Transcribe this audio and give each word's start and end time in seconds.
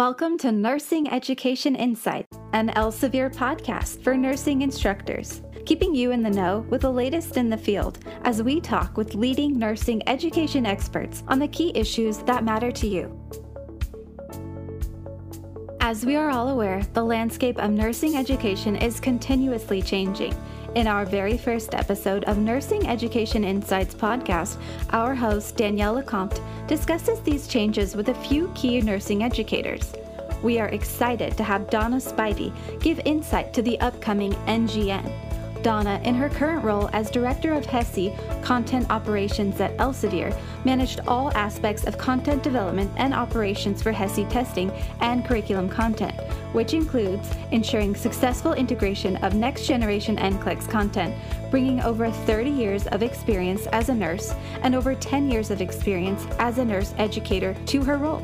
Welcome 0.00 0.38
to 0.38 0.50
Nursing 0.50 1.10
Education 1.10 1.76
Insight, 1.76 2.26
an 2.54 2.70
Elsevier 2.70 3.30
podcast 3.30 4.02
for 4.02 4.16
nursing 4.16 4.62
instructors, 4.62 5.42
keeping 5.66 5.94
you 5.94 6.10
in 6.10 6.22
the 6.22 6.30
know 6.30 6.60
with 6.70 6.80
the 6.80 6.90
latest 6.90 7.36
in 7.36 7.50
the 7.50 7.58
field 7.58 7.98
as 8.24 8.42
we 8.42 8.62
talk 8.62 8.96
with 8.96 9.14
leading 9.14 9.58
nursing 9.58 10.02
education 10.08 10.64
experts 10.64 11.22
on 11.28 11.38
the 11.38 11.48
key 11.48 11.70
issues 11.74 12.16
that 12.22 12.44
matter 12.44 12.70
to 12.70 12.86
you. 12.86 13.14
As 15.82 16.06
we 16.06 16.16
are 16.16 16.30
all 16.30 16.48
aware, 16.48 16.80
the 16.94 17.04
landscape 17.04 17.58
of 17.58 17.70
nursing 17.70 18.16
education 18.16 18.76
is 18.76 19.00
continuously 19.00 19.82
changing. 19.82 20.34
In 20.76 20.86
our 20.86 21.04
very 21.04 21.36
first 21.36 21.74
episode 21.74 22.22
of 22.24 22.38
Nursing 22.38 22.86
Education 22.86 23.42
Insights 23.42 23.92
podcast, 23.92 24.56
our 24.90 25.16
host, 25.16 25.56
Danielle 25.56 26.00
LeCompte, 26.00 26.40
discusses 26.68 27.20
these 27.22 27.48
changes 27.48 27.96
with 27.96 28.08
a 28.08 28.14
few 28.14 28.48
key 28.54 28.80
nursing 28.80 29.24
educators. 29.24 29.92
We 30.44 30.60
are 30.60 30.68
excited 30.68 31.36
to 31.36 31.42
have 31.42 31.70
Donna 31.70 31.96
Spivey 31.96 32.52
give 32.80 33.00
insight 33.04 33.52
to 33.54 33.62
the 33.62 33.80
upcoming 33.80 34.32
NGN. 34.46 35.29
Donna, 35.62 36.00
in 36.04 36.14
her 36.14 36.28
current 36.28 36.64
role 36.64 36.88
as 36.92 37.10
Director 37.10 37.52
of 37.52 37.66
HESI 37.66 38.42
Content 38.42 38.90
Operations 38.90 39.60
at 39.60 39.76
Elsevier, 39.76 40.36
managed 40.64 41.00
all 41.06 41.30
aspects 41.32 41.84
of 41.84 41.98
content 41.98 42.42
development 42.42 42.90
and 42.96 43.12
operations 43.12 43.82
for 43.82 43.92
HESI 43.92 44.28
testing 44.30 44.70
and 45.00 45.24
curriculum 45.24 45.68
content, 45.68 46.18
which 46.52 46.74
includes 46.74 47.30
ensuring 47.50 47.94
successful 47.94 48.54
integration 48.54 49.16
of 49.18 49.34
next 49.34 49.66
generation 49.66 50.16
NCLEX 50.16 50.68
content, 50.68 51.14
bringing 51.50 51.80
over 51.80 52.10
30 52.10 52.50
years 52.50 52.86
of 52.88 53.02
experience 53.02 53.66
as 53.68 53.88
a 53.88 53.94
nurse 53.94 54.34
and 54.62 54.74
over 54.74 54.94
10 54.94 55.30
years 55.30 55.50
of 55.50 55.60
experience 55.60 56.26
as 56.38 56.58
a 56.58 56.64
nurse 56.64 56.94
educator 56.98 57.54
to 57.66 57.82
her 57.82 57.96
role. 57.96 58.22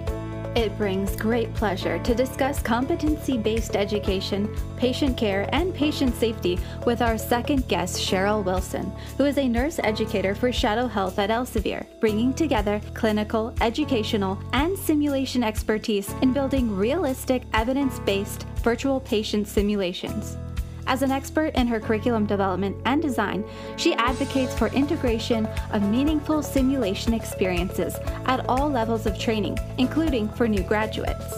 It 0.56 0.74
brings 0.78 1.14
great 1.14 1.52
pleasure 1.52 1.98
to 1.98 2.14
discuss 2.14 2.62
competency 2.62 3.36
based 3.36 3.76
education, 3.76 4.48
patient 4.78 5.14
care, 5.14 5.46
and 5.52 5.74
patient 5.74 6.14
safety 6.14 6.58
with 6.86 7.02
our 7.02 7.18
second 7.18 7.68
guest, 7.68 8.00
Cheryl 8.00 8.42
Wilson, 8.42 8.90
who 9.18 9.26
is 9.26 9.36
a 9.36 9.46
nurse 9.46 9.78
educator 9.84 10.34
for 10.34 10.50
Shadow 10.50 10.86
Health 10.86 11.18
at 11.18 11.28
Elsevier, 11.28 11.84
bringing 12.00 12.32
together 12.32 12.80
clinical, 12.94 13.52
educational, 13.60 14.38
and 14.54 14.78
simulation 14.78 15.44
expertise 15.44 16.10
in 16.22 16.32
building 16.32 16.74
realistic, 16.74 17.42
evidence 17.52 17.98
based 17.98 18.44
virtual 18.62 18.98
patient 19.00 19.46
simulations. 19.46 20.38
As 20.86 21.02
an 21.02 21.10
expert 21.10 21.54
in 21.56 21.66
her 21.66 21.80
curriculum 21.80 22.26
development 22.26 22.76
and 22.84 23.02
design, 23.02 23.44
she 23.76 23.94
advocates 23.94 24.54
for 24.54 24.68
integration 24.68 25.46
of 25.72 25.82
meaningful 25.82 26.42
simulation 26.42 27.12
experiences 27.12 27.96
at 28.26 28.48
all 28.48 28.70
levels 28.70 29.06
of 29.06 29.18
training, 29.18 29.58
including 29.78 30.28
for 30.28 30.46
new 30.46 30.62
graduates. 30.62 31.34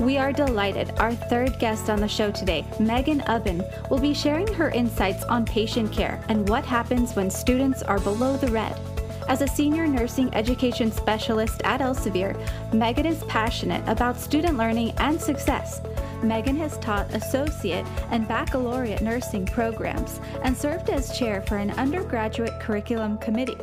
We 0.00 0.18
are 0.18 0.30
delighted 0.30 0.92
our 0.98 1.14
third 1.14 1.58
guest 1.58 1.88
on 1.88 2.00
the 2.00 2.08
show 2.08 2.30
today, 2.30 2.66
Megan 2.78 3.20
Ubben, 3.20 3.64
will 3.88 3.98
be 3.98 4.12
sharing 4.12 4.46
her 4.52 4.68
insights 4.68 5.24
on 5.24 5.46
patient 5.46 5.90
care 5.90 6.22
and 6.28 6.46
what 6.50 6.66
happens 6.66 7.16
when 7.16 7.30
students 7.30 7.82
are 7.82 7.98
below 8.00 8.36
the 8.36 8.48
red. 8.48 8.78
As 9.28 9.40
a 9.40 9.48
senior 9.48 9.86
nursing 9.86 10.32
education 10.34 10.92
specialist 10.92 11.62
at 11.64 11.80
Elsevier, 11.80 12.36
Megan 12.74 13.06
is 13.06 13.24
passionate 13.24 13.82
about 13.88 14.20
student 14.20 14.58
learning 14.58 14.92
and 14.98 15.20
success. 15.20 15.80
Megan 16.26 16.56
has 16.56 16.78
taught 16.78 17.14
associate 17.14 17.86
and 18.10 18.26
baccalaureate 18.28 19.02
nursing 19.02 19.46
programs 19.46 20.20
and 20.42 20.56
served 20.56 20.90
as 20.90 21.16
chair 21.16 21.42
for 21.42 21.56
an 21.56 21.70
undergraduate 21.72 22.58
curriculum 22.60 23.18
committee. 23.18 23.58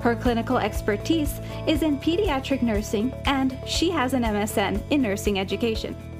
Her 0.00 0.14
clinical 0.14 0.58
expertise 0.58 1.40
is 1.66 1.82
in 1.82 1.98
pediatric 1.98 2.62
nursing, 2.62 3.12
and 3.24 3.56
she 3.66 3.90
has 3.90 4.12
an 4.12 4.22
MSN 4.22 4.82
in 4.90 5.00
nursing 5.00 5.38
education. 5.38 6.13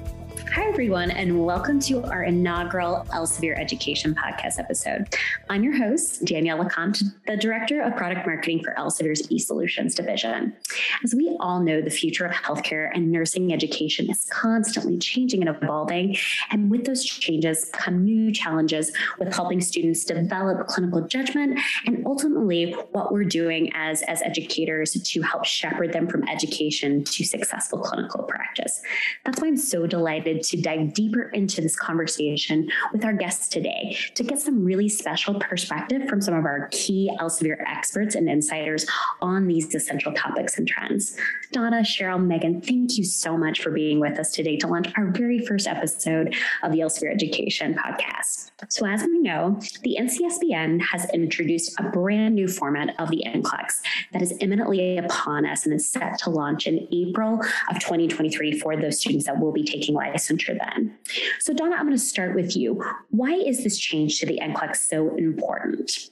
Hi, 0.55 0.69
everyone, 0.69 1.11
and 1.11 1.43
welcome 1.43 1.81
to 1.81 2.01
our 2.05 2.23
inaugural 2.23 3.05
Elsevier 3.09 3.59
Education 3.59 4.15
podcast 4.15 4.57
episode. 4.57 5.13
I'm 5.49 5.65
your 5.65 5.75
host, 5.75 6.23
Danielle 6.23 6.63
LeCompte, 6.63 7.03
the 7.27 7.35
Director 7.35 7.81
of 7.81 7.97
Product 7.97 8.25
Marketing 8.25 8.63
for 8.63 8.73
Elsevier's 8.75 9.27
eSolutions 9.27 9.95
Division. 9.95 10.55
As 11.03 11.13
we 11.13 11.35
all 11.41 11.59
know, 11.59 11.81
the 11.81 11.89
future 11.89 12.25
of 12.25 12.31
healthcare 12.31 12.89
and 12.93 13.11
nursing 13.11 13.51
education 13.51 14.09
is 14.09 14.29
constantly 14.31 14.97
changing 14.97 15.45
and 15.45 15.53
evolving. 15.53 16.15
And 16.51 16.71
with 16.71 16.85
those 16.85 17.03
changes 17.03 17.69
come 17.73 18.05
new 18.05 18.31
challenges 18.31 18.93
with 19.19 19.35
helping 19.35 19.59
students 19.59 20.05
develop 20.05 20.67
clinical 20.67 21.05
judgment 21.05 21.59
and 21.85 22.05
ultimately 22.05 22.71
what 22.93 23.11
we're 23.11 23.25
doing 23.25 23.73
as, 23.73 24.03
as 24.03 24.21
educators 24.21 24.93
to 24.93 25.21
help 25.21 25.43
shepherd 25.43 25.91
them 25.91 26.07
from 26.07 26.25
education 26.29 27.03
to 27.03 27.25
successful 27.25 27.79
clinical 27.79 28.23
practice. 28.23 28.81
That's 29.25 29.41
why 29.41 29.49
I'm 29.49 29.57
so 29.57 29.85
delighted 29.85 30.44
to 30.49 30.57
dive 30.61 30.93
deeper 30.93 31.29
into 31.29 31.61
this 31.61 31.75
conversation 31.75 32.69
with 32.91 33.03
our 33.03 33.13
guests 33.13 33.47
today 33.47 33.97
to 34.15 34.23
get 34.23 34.39
some 34.39 34.63
really 34.63 34.89
special 34.89 35.39
perspective 35.39 36.07
from 36.07 36.21
some 36.21 36.33
of 36.33 36.45
our 36.45 36.67
key 36.71 37.11
Elsevier 37.19 37.57
experts 37.67 38.15
and 38.15 38.29
insiders 38.29 38.85
on 39.21 39.47
these 39.47 39.73
essential 39.73 40.13
topics 40.13 40.57
and 40.57 40.67
trends. 40.67 41.17
Donna, 41.51 41.81
Cheryl, 41.81 42.23
Megan, 42.23 42.61
thank 42.61 42.97
you 42.97 43.03
so 43.03 43.37
much 43.37 43.61
for 43.61 43.71
being 43.71 43.99
with 43.99 44.19
us 44.19 44.31
today 44.31 44.57
to 44.57 44.67
launch 44.67 44.91
our 44.97 45.07
very 45.11 45.39
first 45.45 45.67
episode 45.67 46.35
of 46.63 46.71
the 46.71 46.79
Elsevier 46.79 47.13
Education 47.13 47.73
podcast. 47.75 48.51
So, 48.69 48.85
as 48.85 49.03
we 49.03 49.19
know, 49.19 49.59
the 49.83 49.97
NCSBN 49.99 50.81
has 50.81 51.09
introduced 51.13 51.77
a 51.77 51.83
brand 51.83 52.35
new 52.35 52.47
format 52.47 52.95
of 52.99 53.09
the 53.09 53.23
NCLEX 53.25 53.81
that 54.13 54.21
is 54.21 54.33
imminently 54.39 54.97
upon 54.97 55.45
us 55.45 55.65
and 55.65 55.73
is 55.73 55.89
set 55.89 56.17
to 56.19 56.29
launch 56.29 56.65
in 56.65 56.87
April 56.91 57.41
of 57.69 57.79
2023 57.79 58.59
for 58.59 58.77
those 58.77 58.99
students 58.99 59.25
that 59.25 59.39
will 59.39 59.51
be 59.51 59.63
taking 59.63 59.93
license 59.93 60.25
center 60.25 60.57
then. 60.57 60.97
So, 61.39 61.53
Donna, 61.53 61.75
I'm 61.75 61.85
going 61.85 61.97
to 61.97 62.03
start 62.03 62.33
with 62.33 62.55
you. 62.55 62.81
Why 63.09 63.33
is 63.33 63.63
this 63.63 63.77
change 63.77 64.19
to 64.19 64.25
the 64.25 64.39
NCLEX 64.41 64.77
so 64.77 65.15
important? 65.17 66.09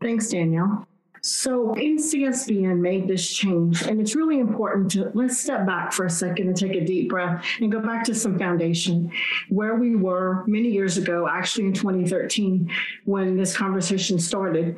Thanks, 0.00 0.28
Danielle. 0.28 0.86
So 1.24 1.72
NCSBN 1.76 2.80
made 2.80 3.06
this 3.06 3.32
change, 3.32 3.82
and 3.82 4.00
it's 4.00 4.16
really 4.16 4.40
important 4.40 4.90
to 4.92 5.12
let's 5.14 5.38
step 5.38 5.64
back 5.64 5.92
for 5.92 6.04
a 6.04 6.10
second 6.10 6.48
and 6.48 6.56
take 6.56 6.74
a 6.74 6.84
deep 6.84 7.10
breath 7.10 7.46
and 7.60 7.70
go 7.70 7.78
back 7.78 8.02
to 8.04 8.14
some 8.14 8.36
foundation 8.36 9.12
where 9.48 9.76
we 9.76 9.94
were 9.94 10.44
many 10.48 10.68
years 10.68 10.98
ago, 10.98 11.28
actually 11.30 11.66
in 11.66 11.74
2013, 11.74 12.68
when 13.04 13.36
this 13.36 13.56
conversation 13.56 14.18
started, 14.18 14.76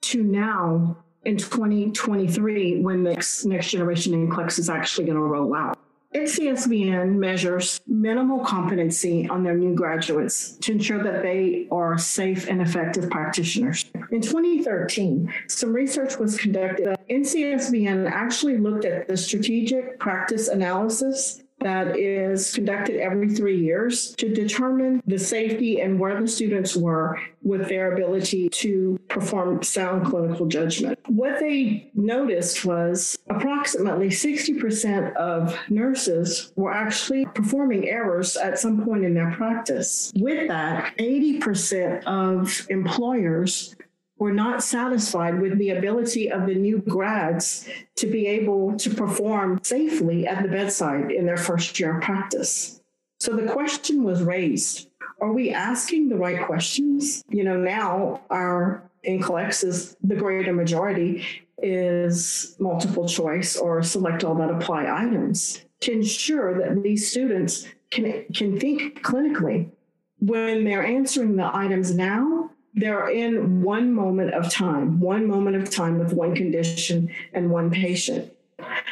to 0.00 0.22
now 0.22 0.96
in 1.26 1.36
2023 1.36 2.80
when 2.80 3.04
the 3.04 3.10
next, 3.10 3.44
next 3.44 3.70
generation 3.70 4.14
NCLEX 4.28 4.58
is 4.58 4.70
actually 4.70 5.04
going 5.04 5.18
to 5.18 5.22
roll 5.22 5.54
out. 5.54 5.78
NCSBN 6.14 7.14
measures 7.14 7.80
minimal 7.86 8.44
competency 8.44 9.28
on 9.28 9.42
their 9.42 9.56
new 9.56 9.74
graduates 9.74 10.56
to 10.58 10.72
ensure 10.72 11.02
that 11.02 11.22
they 11.22 11.66
are 11.70 11.96
safe 11.96 12.48
and 12.48 12.60
effective 12.60 13.08
practitioners. 13.08 13.86
In 14.10 14.20
2013, 14.20 15.32
some 15.48 15.72
research 15.72 16.18
was 16.18 16.36
conducted. 16.36 16.98
NCSBN 17.08 18.10
actually 18.10 18.58
looked 18.58 18.84
at 18.84 19.08
the 19.08 19.16
strategic 19.16 19.98
practice 19.98 20.48
analysis 20.48 21.42
that 21.62 21.98
is 21.98 22.54
conducted 22.54 23.00
every 23.00 23.28
three 23.28 23.58
years 23.58 24.14
to 24.16 24.32
determine 24.32 25.02
the 25.06 25.18
safety 25.18 25.80
and 25.80 25.98
where 25.98 26.20
the 26.20 26.28
students 26.28 26.76
were 26.76 27.18
with 27.42 27.68
their 27.68 27.92
ability 27.92 28.48
to 28.50 28.98
perform 29.08 29.62
sound 29.62 30.06
clinical 30.06 30.46
judgment. 30.46 30.98
What 31.06 31.40
they 31.40 31.90
noticed 31.94 32.64
was 32.64 33.18
approximately 33.28 34.08
60% 34.08 35.14
of 35.16 35.56
nurses 35.68 36.52
were 36.56 36.72
actually 36.72 37.26
performing 37.26 37.88
errors 37.88 38.36
at 38.36 38.58
some 38.58 38.84
point 38.84 39.04
in 39.04 39.14
their 39.14 39.32
practice. 39.32 40.12
With 40.16 40.48
that, 40.48 40.96
80% 40.98 42.04
of 42.04 42.66
employers 42.70 43.74
were 44.22 44.32
not 44.32 44.62
satisfied 44.62 45.40
with 45.40 45.58
the 45.58 45.70
ability 45.70 46.30
of 46.30 46.46
the 46.46 46.54
new 46.54 46.78
grads 46.78 47.68
to 47.96 48.06
be 48.06 48.28
able 48.28 48.76
to 48.76 48.88
perform 48.88 49.58
safely 49.64 50.28
at 50.28 50.44
the 50.44 50.48
bedside 50.48 51.10
in 51.10 51.26
their 51.26 51.36
first 51.36 51.80
year 51.80 51.96
of 51.96 52.04
practice. 52.04 52.80
So 53.18 53.34
the 53.34 53.52
question 53.52 54.04
was 54.04 54.22
raised 54.22 54.88
Are 55.20 55.32
we 55.32 55.50
asking 55.50 56.08
the 56.08 56.14
right 56.14 56.46
questions? 56.46 57.24
You 57.30 57.42
know, 57.42 57.56
now 57.56 58.20
our 58.30 58.88
NCLEX 59.04 59.64
is 59.64 59.96
the 60.04 60.14
greater 60.14 60.52
majority 60.52 61.26
is 61.60 62.54
multiple 62.60 63.08
choice 63.08 63.56
or 63.56 63.82
select 63.82 64.22
all 64.22 64.36
that 64.36 64.50
apply 64.52 64.86
items 64.88 65.64
to 65.80 65.90
ensure 65.90 66.56
that 66.60 66.80
these 66.84 67.10
students 67.10 67.66
can, 67.90 68.24
can 68.32 68.60
think 68.60 69.02
clinically 69.02 69.68
when 70.20 70.62
they're 70.62 70.86
answering 70.86 71.34
the 71.34 71.50
items 71.52 71.92
now 71.92 72.51
they're 72.74 73.08
in 73.08 73.62
one 73.62 73.92
moment 73.92 74.32
of 74.34 74.50
time, 74.50 75.00
one 75.00 75.26
moment 75.26 75.56
of 75.56 75.70
time 75.70 75.98
with 75.98 76.12
one 76.12 76.34
condition 76.34 77.10
and 77.32 77.50
one 77.50 77.70
patient. 77.70 78.32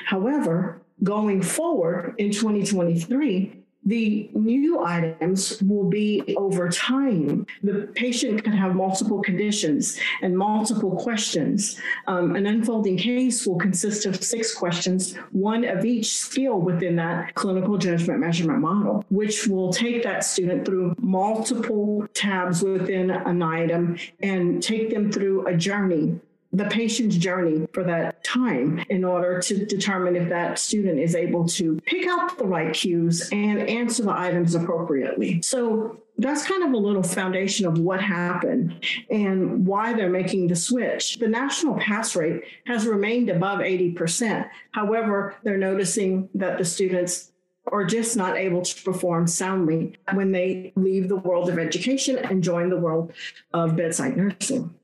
However, 0.06 0.80
going 1.02 1.42
forward 1.42 2.14
in 2.18 2.30
2023, 2.30 3.59
The 3.84 4.30
new 4.34 4.84
items 4.84 5.62
will 5.62 5.88
be 5.88 6.34
over 6.36 6.68
time. 6.68 7.46
The 7.62 7.88
patient 7.94 8.44
can 8.44 8.52
have 8.52 8.74
multiple 8.74 9.22
conditions 9.22 9.98
and 10.20 10.36
multiple 10.36 10.96
questions. 10.96 11.80
Um, 12.06 12.36
an 12.36 12.46
unfolding 12.46 12.98
case 12.98 13.46
will 13.46 13.58
consist 13.58 14.04
of 14.04 14.22
six 14.22 14.54
questions, 14.54 15.14
one 15.32 15.64
of 15.64 15.84
each 15.84 16.14
skill 16.14 16.60
within 16.60 16.96
that 16.96 17.34
clinical 17.34 17.78
judgment 17.78 18.20
measurement 18.20 18.60
model, 18.60 19.04
which 19.08 19.46
will 19.46 19.72
take 19.72 20.02
that 20.02 20.24
student 20.24 20.66
through 20.66 20.94
multiple 20.98 22.06
tabs 22.12 22.62
within 22.62 23.10
an 23.10 23.42
item 23.42 23.96
and 24.20 24.62
take 24.62 24.90
them 24.90 25.10
through 25.10 25.46
a 25.46 25.56
journey 25.56 26.20
the 26.52 26.64
patient's 26.64 27.16
journey 27.16 27.66
for 27.72 27.84
that 27.84 28.24
time 28.24 28.84
in 28.88 29.04
order 29.04 29.40
to 29.40 29.64
determine 29.66 30.16
if 30.16 30.28
that 30.28 30.58
student 30.58 30.98
is 30.98 31.14
able 31.14 31.46
to 31.46 31.80
pick 31.86 32.06
out 32.08 32.36
the 32.38 32.44
right 32.44 32.74
cues 32.74 33.28
and 33.30 33.60
answer 33.68 34.02
the 34.02 34.10
items 34.10 34.54
appropriately. 34.54 35.40
So 35.42 36.00
that's 36.18 36.44
kind 36.44 36.62
of 36.62 36.72
a 36.72 36.76
little 36.76 37.02
foundation 37.02 37.66
of 37.66 37.78
what 37.78 38.02
happened 38.02 38.84
and 39.10 39.64
why 39.66 39.92
they're 39.94 40.10
making 40.10 40.48
the 40.48 40.56
switch. 40.56 41.18
The 41.18 41.28
national 41.28 41.78
pass 41.78 42.16
rate 42.16 42.42
has 42.66 42.84
remained 42.84 43.30
above 43.30 43.60
80%. 43.60 44.48
However, 44.72 45.36
they're 45.44 45.56
noticing 45.56 46.28
that 46.34 46.58
the 46.58 46.64
students 46.64 47.30
are 47.66 47.84
just 47.84 48.16
not 48.16 48.36
able 48.36 48.62
to 48.62 48.82
perform 48.82 49.26
soundly 49.26 49.96
when 50.12 50.32
they 50.32 50.72
leave 50.76 51.08
the 51.08 51.16
world 51.16 51.48
of 51.48 51.58
education 51.58 52.18
and 52.18 52.42
join 52.42 52.68
the 52.68 52.76
world 52.76 53.12
of 53.52 53.76
bedside 53.76 54.16
nursing. 54.16 54.74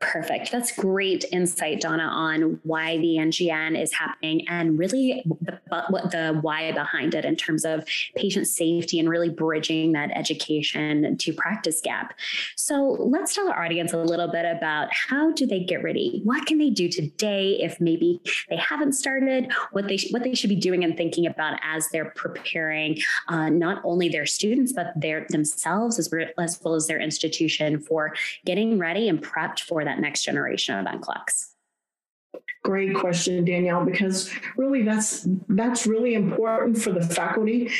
Perfect. 0.00 0.50
That's 0.50 0.72
great 0.72 1.26
insight, 1.30 1.82
Donna, 1.82 2.04
on 2.04 2.58
why 2.62 2.96
the 2.96 3.16
NGN 3.18 3.80
is 3.80 3.92
happening 3.92 4.48
and 4.48 4.78
really 4.78 5.22
the, 5.42 5.60
what 5.90 6.10
the 6.10 6.38
why 6.40 6.72
behind 6.72 7.14
it 7.14 7.26
in 7.26 7.36
terms 7.36 7.66
of 7.66 7.84
patient 8.16 8.46
safety 8.46 8.98
and 8.98 9.10
really 9.10 9.28
bridging 9.28 9.92
that 9.92 10.10
education 10.12 11.18
to 11.18 11.34
practice 11.34 11.82
gap. 11.82 12.14
So 12.56 12.96
let's 12.98 13.34
tell 13.34 13.50
our 13.50 13.62
audience 13.62 13.92
a 13.92 13.98
little 13.98 14.28
bit 14.28 14.46
about 14.46 14.88
how 14.90 15.32
do 15.32 15.46
they 15.46 15.60
get 15.60 15.82
ready? 15.82 16.22
What 16.24 16.46
can 16.46 16.56
they 16.56 16.70
do 16.70 16.88
today 16.88 17.58
if 17.60 17.78
maybe 17.78 18.22
they 18.48 18.56
haven't 18.56 18.94
started? 18.94 19.52
What 19.72 19.86
they 19.86 19.98
what 20.12 20.24
they 20.24 20.34
should 20.34 20.50
be 20.50 20.56
doing 20.56 20.82
and 20.82 20.96
thinking 20.96 21.26
about 21.26 21.60
as 21.62 21.88
they're 21.90 22.10
preparing 22.16 22.98
uh, 23.28 23.50
not 23.50 23.82
only 23.84 24.08
their 24.08 24.24
students 24.24 24.72
but 24.72 24.92
their 24.96 25.26
themselves 25.28 25.98
as, 25.98 26.10
as 26.38 26.58
well 26.64 26.74
as 26.74 26.86
their 26.86 27.00
institution 27.00 27.78
for 27.78 28.14
getting 28.46 28.78
ready 28.78 29.06
and 29.06 29.22
prepped 29.22 29.60
for 29.60 29.84
that 29.84 29.89
that 29.90 30.00
next 30.00 30.22
generation 30.22 30.78
of 30.78 30.86
NCLEX? 30.86 31.50
Great 32.62 32.94
question, 32.94 33.44
Danielle, 33.44 33.84
because 33.84 34.30
really 34.56 34.82
that's 34.82 35.26
that's 35.48 35.86
really 35.86 36.14
important 36.14 36.80
for 36.80 36.92
the 36.92 37.02
faculty 37.02 37.70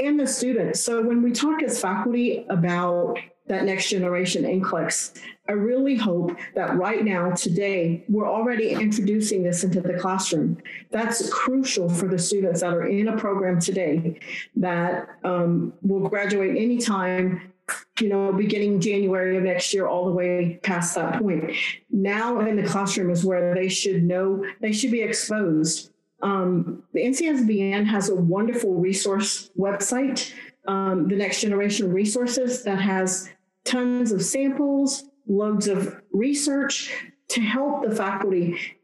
and 0.00 0.18
the 0.18 0.26
students. 0.26 0.80
So 0.80 1.02
when 1.02 1.22
we 1.22 1.32
talk 1.32 1.62
as 1.62 1.80
faculty 1.80 2.46
about 2.48 3.18
that 3.48 3.64
next 3.64 3.90
generation 3.90 4.44
NCLEX, 4.44 5.20
I 5.48 5.52
really 5.52 5.96
hope 5.96 6.36
that 6.54 6.76
right 6.76 7.04
now, 7.04 7.30
today, 7.30 8.04
we're 8.08 8.28
already 8.28 8.70
introducing 8.70 9.42
this 9.42 9.64
into 9.64 9.80
the 9.80 9.94
classroom. 9.94 10.58
That's 10.90 11.28
crucial 11.30 11.88
for 11.88 12.06
the 12.06 12.18
students 12.18 12.60
that 12.60 12.74
are 12.74 12.86
in 12.86 13.08
a 13.08 13.16
program 13.16 13.58
today 13.58 14.20
that 14.56 15.08
um, 15.24 15.72
will 15.82 16.08
graduate 16.08 16.56
anytime 16.56 17.52
you 18.00 18.08
know, 18.08 18.32
beginning 18.32 18.80
January 18.80 19.36
of 19.36 19.42
next 19.42 19.72
year, 19.74 19.86
all 19.86 20.06
the 20.06 20.12
way 20.12 20.58
past 20.62 20.94
that 20.94 21.20
point. 21.20 21.52
Now 21.90 22.40
in 22.40 22.56
the 22.56 22.62
classroom 22.62 23.10
is 23.10 23.24
where 23.24 23.54
they 23.54 23.68
should 23.68 24.02
know, 24.02 24.44
they 24.60 24.72
should 24.72 24.90
be 24.90 25.02
exposed. 25.02 25.90
Um, 26.22 26.82
the 26.92 27.00
NCSBN 27.00 27.86
has 27.86 28.08
a 28.08 28.14
wonderful 28.14 28.74
resource 28.74 29.50
website, 29.58 30.32
um, 30.66 31.08
the 31.08 31.16
Next 31.16 31.40
Generation 31.40 31.92
Resources, 31.92 32.64
that 32.64 32.80
has 32.80 33.30
tons 33.64 34.12
of 34.12 34.24
samples, 34.24 35.04
loads 35.26 35.68
of 35.68 36.00
research 36.12 36.92
to 37.28 37.40
help 37.40 37.82
the 37.82 37.94
faculty 37.94 38.77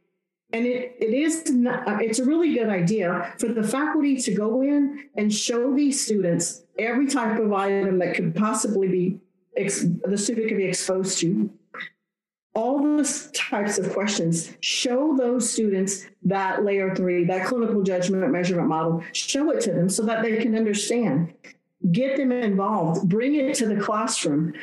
and 0.54 0.66
it, 0.66 0.94
it 1.00 1.12
is 1.12 1.50
not, 1.50 1.86
uh, 1.88 1.98
it's 2.00 2.20
a 2.20 2.24
really 2.24 2.54
good 2.54 2.68
idea 2.68 3.34
for 3.38 3.48
the 3.48 3.62
faculty 3.64 4.16
to 4.16 4.32
go 4.32 4.62
in 4.62 5.08
and 5.16 5.34
show 5.34 5.74
these 5.74 6.04
students 6.04 6.62
every 6.78 7.08
type 7.08 7.40
of 7.40 7.52
item 7.52 7.98
that 7.98 8.14
could 8.14 8.36
possibly 8.36 8.86
be 8.86 9.20
ex- 9.56 9.84
the 10.04 10.16
student 10.16 10.46
could 10.46 10.56
be 10.56 10.64
exposed 10.64 11.18
to. 11.18 11.50
All 12.54 12.80
those 12.80 13.32
types 13.32 13.78
of 13.78 13.92
questions 13.92 14.52
show 14.60 15.16
those 15.16 15.50
students 15.50 16.06
that 16.22 16.64
layer 16.64 16.94
three 16.94 17.24
that 17.24 17.48
clinical 17.48 17.82
judgment 17.82 18.30
measurement 18.30 18.68
model 18.68 19.02
show 19.12 19.50
it 19.50 19.60
to 19.62 19.72
them 19.72 19.88
so 19.88 20.04
that 20.04 20.22
they 20.22 20.36
can 20.36 20.54
understand. 20.56 21.34
Get 21.90 22.16
them 22.16 22.30
involved 22.30 23.08
bring 23.08 23.34
it 23.34 23.56
to 23.56 23.66
the 23.66 23.80
classroom 23.80 24.54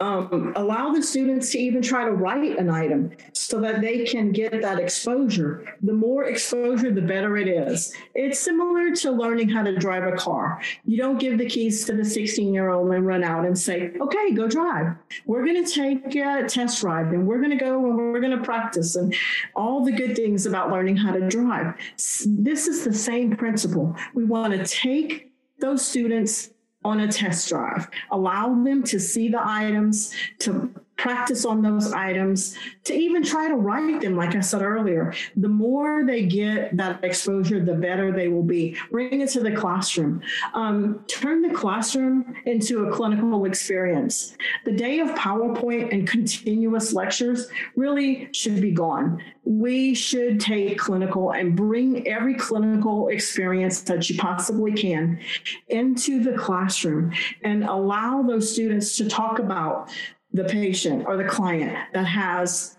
um, 0.00 0.52
allow 0.56 0.90
the 0.90 1.02
students 1.02 1.50
to 1.52 1.58
even 1.58 1.80
try 1.80 2.04
to 2.04 2.10
write 2.10 2.58
an 2.58 2.68
item 2.68 3.12
so 3.32 3.60
that 3.60 3.80
they 3.80 4.04
can 4.04 4.32
get 4.32 4.60
that 4.60 4.80
exposure. 4.80 5.76
The 5.82 5.92
more 5.92 6.24
exposure, 6.24 6.90
the 6.90 7.00
better 7.00 7.36
it 7.36 7.46
is. 7.46 7.94
It's 8.14 8.40
similar 8.40 8.92
to 8.96 9.12
learning 9.12 9.50
how 9.50 9.62
to 9.62 9.76
drive 9.76 10.04
a 10.04 10.16
car. 10.16 10.60
You 10.84 10.96
don't 10.96 11.18
give 11.18 11.38
the 11.38 11.46
keys 11.46 11.84
to 11.84 11.94
the 11.94 12.04
16 12.04 12.52
year 12.52 12.70
old 12.70 12.90
and 12.92 13.06
run 13.06 13.22
out 13.22 13.46
and 13.46 13.56
say, 13.56 13.92
okay, 14.00 14.32
go 14.32 14.48
drive. 14.48 14.96
We're 15.26 15.44
going 15.44 15.64
to 15.64 15.70
take 15.72 16.14
a 16.16 16.44
test 16.48 16.82
ride 16.82 17.06
and 17.06 17.26
we're 17.26 17.38
going 17.38 17.56
to 17.56 17.64
go 17.64 17.84
and 17.86 17.96
we're 17.96 18.20
going 18.20 18.36
to 18.36 18.44
practice 18.44 18.96
and 18.96 19.14
all 19.54 19.84
the 19.84 19.92
good 19.92 20.16
things 20.16 20.44
about 20.44 20.70
learning 20.70 20.96
how 20.96 21.12
to 21.12 21.28
drive. 21.28 21.74
This 21.96 22.66
is 22.66 22.84
the 22.84 22.92
same 22.92 23.36
principle. 23.36 23.94
We 24.12 24.24
want 24.24 24.54
to 24.54 24.64
take 24.64 25.30
those 25.60 25.86
students 25.86 26.50
on 26.84 27.00
a 27.00 27.08
test 27.08 27.48
drive. 27.48 27.88
Allow 28.10 28.62
them 28.62 28.82
to 28.84 29.00
see 29.00 29.28
the 29.28 29.40
items, 29.42 30.12
to 30.40 30.70
practice 30.96 31.44
on 31.44 31.62
those 31.62 31.92
items, 31.92 32.56
to 32.84 32.94
even 32.94 33.22
try 33.22 33.48
to 33.48 33.54
write 33.54 34.00
them, 34.00 34.16
like 34.16 34.34
I 34.34 34.40
said 34.40 34.62
earlier. 34.62 35.12
The 35.36 35.48
more 35.48 36.04
they 36.04 36.26
get 36.26 36.76
that 36.76 37.02
exposure, 37.04 37.64
the 37.64 37.74
better 37.74 38.12
they 38.12 38.28
will 38.28 38.42
be. 38.42 38.76
Bring 38.90 39.20
it 39.20 39.30
to 39.30 39.40
the 39.40 39.52
classroom. 39.52 40.22
Um, 40.54 41.04
turn 41.08 41.42
the 41.42 41.54
classroom 41.54 42.34
into 42.46 42.86
a 42.86 42.92
clinical 42.92 43.44
experience. 43.44 44.36
The 44.64 44.72
day 44.72 45.00
of 45.00 45.08
PowerPoint 45.10 45.92
and 45.92 46.08
continuous 46.08 46.92
lectures 46.92 47.48
really 47.76 48.28
should 48.32 48.60
be 48.60 48.70
gone. 48.70 49.22
We 49.44 49.94
should 49.94 50.40
take 50.40 50.78
clinical 50.78 51.32
and 51.32 51.54
bring 51.54 52.06
every 52.08 52.34
clinical 52.34 53.08
experience 53.08 53.82
that 53.82 54.08
you 54.08 54.16
possibly 54.16 54.72
can 54.72 55.20
into 55.68 56.22
the 56.22 56.32
classroom 56.32 57.12
and 57.42 57.64
allow 57.64 58.22
those 58.22 58.50
students 58.50 58.96
to 58.96 59.08
talk 59.08 59.38
about 59.38 59.90
the 60.34 60.44
patient 60.44 61.06
or 61.06 61.16
the 61.16 61.24
client 61.24 61.78
that 61.94 62.04
has 62.04 62.76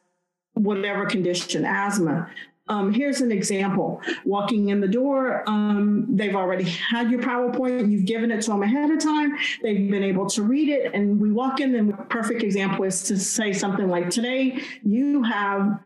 whatever 0.54 1.06
condition, 1.06 1.66
asthma. 1.66 2.30
Um, 2.68 2.94
here's 2.94 3.22
an 3.22 3.32
example. 3.32 4.02
Walking 4.26 4.70
in 4.70 4.82
the 4.82 4.88
door, 4.88 5.48
um, 5.48 6.08
they've 6.10 6.36
already 6.36 6.64
had 6.64 7.12
your 7.12 7.22
PowerPoint. 7.22 7.90
You've 7.92 8.06
given 8.06 8.32
it 8.32 8.42
to 8.42 8.52
them 8.52 8.64
ahead 8.64 8.90
of 8.90 9.00
time. 9.00 9.38
They've 9.62 9.90
been 9.90 10.04
able 10.04 10.28
to 10.32 10.42
read 10.42 10.70
it. 10.70 10.94
And 10.94 11.20
we 11.20 11.32
walk 11.32 11.60
in, 11.60 11.76
and 11.76 11.90
the 11.90 11.94
perfect 11.94 12.44
example 12.44 12.84
is 12.86 13.04
to 13.04 13.18
say 13.20 13.54
something 13.54 13.88
like, 13.88 14.10
Today, 14.10 14.60
you 14.84 15.22
have 15.24 15.80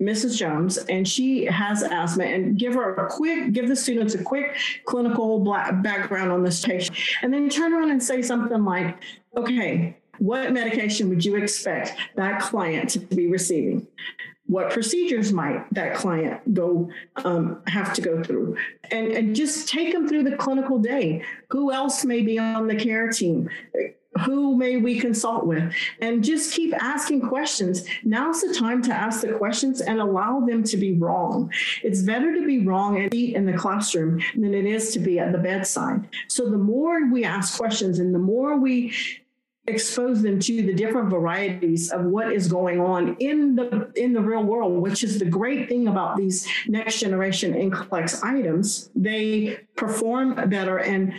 Mrs. 0.00 0.36
Jones, 0.36 0.76
and 0.76 1.08
she 1.08 1.46
has 1.46 1.82
asthma, 1.82 2.24
and 2.24 2.58
give 2.58 2.74
her 2.74 2.94
a 2.94 3.08
quick, 3.08 3.52
give 3.52 3.66
the 3.66 3.74
students 3.74 4.14
a 4.14 4.22
quick 4.22 4.54
clinical 4.84 5.40
background 5.82 6.30
on 6.30 6.44
this 6.44 6.62
patient. 6.64 6.96
And 7.22 7.32
then 7.32 7.48
turn 7.48 7.72
around 7.72 7.90
and 7.90 8.02
say 8.02 8.20
something 8.20 8.64
like, 8.64 9.02
Okay, 9.34 9.96
what 10.18 10.52
medication 10.52 11.08
would 11.08 11.24
you 11.24 11.36
expect 11.36 11.94
that 12.16 12.40
client 12.40 12.90
to 12.90 12.98
be 13.00 13.28
receiving? 13.28 13.86
What 14.46 14.70
procedures 14.70 15.30
might 15.30 15.72
that 15.74 15.94
client 15.94 16.54
go 16.54 16.90
um, 17.16 17.60
have 17.66 17.92
to 17.94 18.00
go 18.00 18.22
through? 18.22 18.56
And, 18.90 19.08
and 19.08 19.36
just 19.36 19.68
take 19.68 19.92
them 19.92 20.08
through 20.08 20.24
the 20.24 20.36
clinical 20.36 20.78
day. 20.78 21.22
Who 21.50 21.70
else 21.70 22.04
may 22.04 22.22
be 22.22 22.38
on 22.38 22.66
the 22.66 22.76
care 22.76 23.10
team? 23.10 23.50
who 24.24 24.56
may 24.56 24.76
we 24.76 24.98
consult 24.98 25.46
with 25.46 25.72
and 26.00 26.24
just 26.24 26.54
keep 26.54 26.74
asking 26.82 27.20
questions 27.20 27.84
now's 28.04 28.40
the 28.40 28.54
time 28.54 28.82
to 28.82 28.92
ask 28.92 29.20
the 29.20 29.32
questions 29.34 29.80
and 29.80 30.00
allow 30.00 30.40
them 30.40 30.62
to 30.62 30.76
be 30.76 30.92
wrong 30.92 31.52
it's 31.82 32.02
better 32.02 32.34
to 32.34 32.44
be 32.44 32.64
wrong 32.66 32.98
and 33.00 33.12
in 33.14 33.46
the 33.46 33.52
classroom 33.52 34.20
than 34.34 34.54
it 34.54 34.64
is 34.64 34.92
to 34.92 34.98
be 34.98 35.18
at 35.18 35.30
the 35.30 35.38
bedside 35.38 36.08
so 36.26 36.48
the 36.48 36.58
more 36.58 37.06
we 37.10 37.24
ask 37.24 37.58
questions 37.58 37.98
and 37.98 38.14
the 38.14 38.18
more 38.18 38.58
we 38.58 38.92
expose 39.68 40.22
them 40.22 40.40
to 40.40 40.62
the 40.62 40.74
different 40.74 41.10
varieties 41.10 41.90
of 41.90 42.04
what 42.04 42.32
is 42.32 42.48
going 42.48 42.80
on 42.80 43.16
in 43.20 43.54
the 43.54 43.90
in 43.94 44.12
the 44.12 44.20
real 44.20 44.42
world 44.42 44.82
which 44.82 45.04
is 45.04 45.18
the 45.18 45.24
great 45.24 45.68
thing 45.68 45.88
about 45.88 46.16
these 46.16 46.46
next 46.66 47.00
generation 47.00 47.54
NCLEX 47.54 48.22
items. 48.24 48.90
They 48.94 49.60
perform 49.76 50.34
better 50.48 50.78
and 50.78 51.14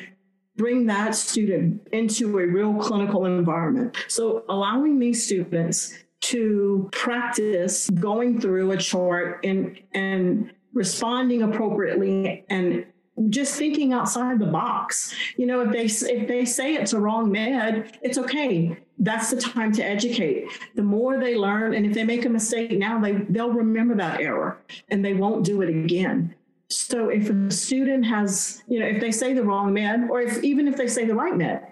bring 0.56 0.88
that 0.88 1.15
student 1.15 1.88
into 1.94 2.38
a 2.39 2.46
real 2.46 2.74
clinical 2.75 3.25
environment. 3.25 3.96
So 4.10 4.44
allowing 4.50 5.00
these 5.00 5.25
students 5.25 5.94
to 6.22 6.89
practice 6.91 7.89
going 7.91 8.41
through 8.41 8.72
a 8.72 8.77
chart 8.77 9.39
and 9.46 9.79
and 9.94 10.51
responding 10.74 11.44
appropriately 11.44 12.46
and 12.50 12.86
just 13.30 13.56
thinking 13.56 13.92
outside 13.94 14.40
the 14.40 14.46
box. 14.46 15.14
You 15.38 15.46
know, 15.46 15.62
if 15.62 15.72
they 15.72 15.86
if 15.86 16.28
they 16.28 16.46
say 16.46 16.76
it's 16.76 16.94
a 16.94 17.00
wrong 17.00 17.32
med, 17.32 17.98
it's 18.02 18.18
okay. 18.18 18.78
That's 18.98 19.30
the 19.32 19.42
time 19.42 19.72
to 19.74 19.84
educate. 19.84 20.48
The 20.76 20.84
more 20.84 21.20
they 21.20 21.36
learn, 21.36 21.74
and 21.74 21.86
if 21.86 21.94
they 21.94 22.04
make 22.04 22.26
a 22.26 22.30
mistake 22.30 22.72
now, 22.72 23.00
they 23.00 23.14
they'll 23.30 23.52
remember 23.52 23.96
that 23.96 24.22
error 24.22 24.60
and 24.90 25.04
they 25.04 25.14
won't 25.14 25.44
do 25.46 25.62
it 25.62 25.70
again. 25.70 26.34
So 26.70 27.10
if 27.10 27.30
a 27.30 27.52
student 27.52 28.06
has, 28.06 28.64
you 28.68 28.80
know, 28.80 28.86
if 28.86 29.02
they 29.02 29.12
say 29.12 29.34
the 29.34 29.44
wrong 29.44 29.74
med, 29.74 30.08
or 30.10 30.22
if 30.22 30.44
even 30.44 30.68
if 30.68 30.78
they 30.78 30.88
say 30.88 31.06
the 31.06 31.16
right 31.16 31.36
med, 31.36 31.68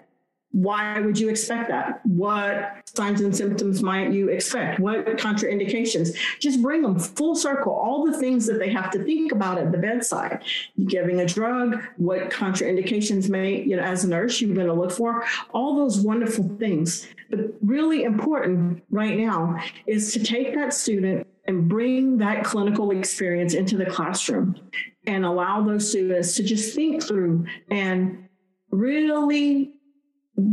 why 0.52 1.00
would 1.00 1.18
you 1.18 1.28
expect 1.28 1.68
that? 1.68 2.00
What 2.04 2.88
signs 2.96 3.20
and 3.20 3.36
symptoms 3.36 3.82
might 3.82 4.12
you 4.12 4.28
expect? 4.28 4.80
What 4.80 5.06
contraindications? 5.18 6.16
Just 6.40 6.62
bring 6.62 6.82
them 6.82 6.98
full 6.98 7.36
circle, 7.36 7.72
all 7.72 8.06
the 8.06 8.18
things 8.18 8.46
that 8.46 8.58
they 8.58 8.70
have 8.70 8.90
to 8.92 9.04
think 9.04 9.32
about 9.32 9.58
at 9.58 9.72
the 9.72 9.78
bedside. 9.78 10.42
You 10.74 10.86
giving 10.86 11.20
a 11.20 11.26
drug, 11.26 11.82
what 11.96 12.30
contraindications 12.30 13.28
may, 13.28 13.62
you 13.62 13.76
know, 13.76 13.82
as 13.82 14.04
a 14.04 14.08
nurse, 14.08 14.40
you're 14.40 14.54
going 14.54 14.68
to 14.68 14.72
look 14.72 14.90
for, 14.90 15.24
all 15.52 15.76
those 15.76 16.00
wonderful 16.00 16.48
things. 16.58 17.06
But 17.28 17.40
really 17.60 18.04
important 18.04 18.82
right 18.90 19.18
now 19.18 19.58
is 19.86 20.14
to 20.14 20.24
take 20.24 20.54
that 20.54 20.72
student 20.72 21.26
and 21.46 21.68
bring 21.68 22.18
that 22.18 22.44
clinical 22.44 22.90
experience 22.90 23.52
into 23.52 23.76
the 23.76 23.86
classroom 23.86 24.58
and 25.06 25.26
allow 25.26 25.62
those 25.62 25.90
students 25.90 26.36
to 26.36 26.42
just 26.42 26.74
think 26.74 27.02
through 27.02 27.46
and 27.70 28.28
really 28.70 29.72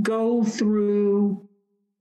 go 0.02 0.44
through 0.44 1.48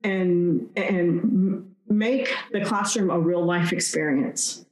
and 0.03 0.69
and 0.77 1.75
make 1.89 2.35
the 2.53 2.65
classroom 2.65 3.11
a 3.11 3.19
real 3.19 3.45
life 3.45 3.73
experience. 3.73 4.65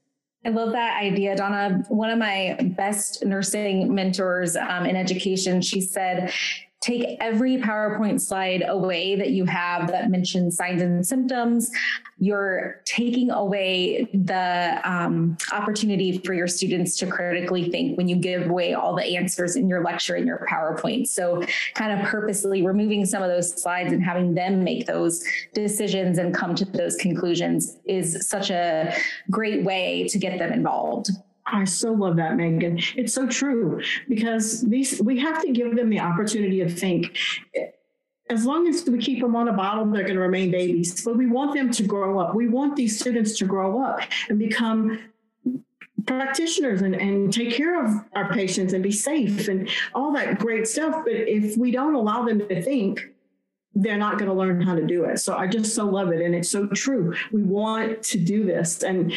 I 0.45 0.49
love 0.49 0.73
that 0.73 1.01
idea, 1.01 1.37
Donna. 1.37 1.85
One 1.89 2.11
of 2.11 2.19
my 2.19 2.57
best 2.77 3.25
nursing 3.25 3.95
mentors 3.95 4.57
um, 4.57 4.87
in 4.87 4.97
education, 4.97 5.61
she 5.61 5.81
said, 5.81 6.33
take 6.83 7.17
every 7.21 7.59
PowerPoint 7.59 8.21
slide 8.21 8.65
away 8.67 9.15
that 9.15 9.31
you 9.31 9.45
have 9.47 9.87
that 9.89 10.11
mentions 10.11 10.57
signs 10.57 10.83
and 10.83 11.07
symptoms. 11.07 11.71
You're 12.19 12.83
taking 12.85 13.31
away 13.31 14.09
the 14.13 14.81
um, 14.85 15.37
opportunity 15.53 16.19
for 16.19 16.35
your 16.35 16.49
students 16.49 16.97
to 16.99 17.07
critically 17.07 17.71
think 17.71 17.97
when 17.97 18.09
you 18.09 18.17
give 18.17 18.51
away 18.51 18.75
all 18.75 18.97
the 18.97 19.17
answers 19.17 19.55
in 19.57 19.69
your 19.69 19.83
lecture 19.83 20.17
and 20.17 20.27
your 20.27 20.45
PowerPoint. 20.51 21.07
So, 21.07 21.45
kind 21.75 21.99
of 21.99 22.07
purposely 22.07 22.67
removing 22.67 23.07
some 23.07 23.23
of 23.23 23.31
those 23.31 23.63
slides 23.63 23.93
and 23.93 24.03
having 24.03 24.35
them 24.35 24.65
make 24.65 24.87
those 24.87 25.25
decisions 25.55 26.19
and 26.19 26.35
come 26.35 26.55
to 26.57 26.65
those 26.65 26.97
conclusions 26.97 27.79
is 27.85 28.29
such 28.29 28.51
a 28.51 28.95
great 29.31 29.65
way 29.65 30.09
to 30.09 30.19
get 30.19 30.39
them 30.39 30.53
involved. 30.53 31.11
I 31.45 31.65
so 31.65 31.93
love 31.93 32.17
that, 32.17 32.37
Megan. 32.37 32.79
It's 32.97 33.13
so 33.13 33.27
true 33.27 33.83
because 34.09 34.63
these 34.63 35.01
we 35.03 35.19
have 35.21 35.43
to 35.43 35.51
give 35.53 35.75
them 35.77 35.91
the 35.91 36.01
opportunity 36.01 36.59
to 36.61 36.69
think. 36.69 37.17
As 38.31 38.47
long 38.47 38.67
as 38.69 38.89
we 38.89 38.99
keep 38.99 39.21
them 39.21 39.37
on 39.37 39.49
a 39.49 39.53
bottle, 39.53 39.85
they're 39.87 40.05
going 40.05 40.15
to 40.15 40.21
remain 40.21 40.51
babies. 40.51 41.05
But 41.05 41.17
we 41.17 41.27
want 41.27 41.55
them 41.55 41.71
to 41.73 41.83
grow 41.83 42.19
up. 42.19 42.35
We 42.35 42.49
want 42.49 42.77
these 42.77 42.99
students 42.99 43.37
to 43.39 43.45
grow 43.45 43.83
up 43.83 44.01
and 44.29 44.39
become 44.39 45.01
practitioners 46.07 46.83
and, 46.83 46.95
and 46.95 47.33
take 47.33 47.53
care 47.53 47.85
of 47.85 48.05
our 48.15 48.33
patients 48.33 48.73
and 48.73 48.83
be 48.83 48.93
safe 48.93 49.49
and 49.49 49.69
all 49.95 50.13
that 50.13 50.39
great 50.39 50.67
stuff. 50.67 51.03
But 51.05 51.15
if 51.15 51.57
we 51.57 51.71
don't 51.71 51.95
allow 51.95 52.25
them 52.25 52.39
to 52.39 52.63
think, 52.63 53.11
they're 53.75 53.99
not 53.99 54.19
going 54.19 54.31
to 54.31 54.37
learn 54.37 54.61
how 54.61 54.75
to 54.75 54.87
do 54.87 55.05
it. 55.05 55.19
So 55.19 55.37
I 55.37 55.47
just 55.47 55.75
so 55.75 55.87
love 55.87 56.13
it. 56.13 56.21
And 56.21 56.35
it's 56.35 56.51
so 56.51 56.67
true. 56.69 57.15
We 57.33 57.43
want 57.43 58.03
to 58.05 58.19
do 58.19 58.45
this. 58.45 58.83
And 58.83 59.13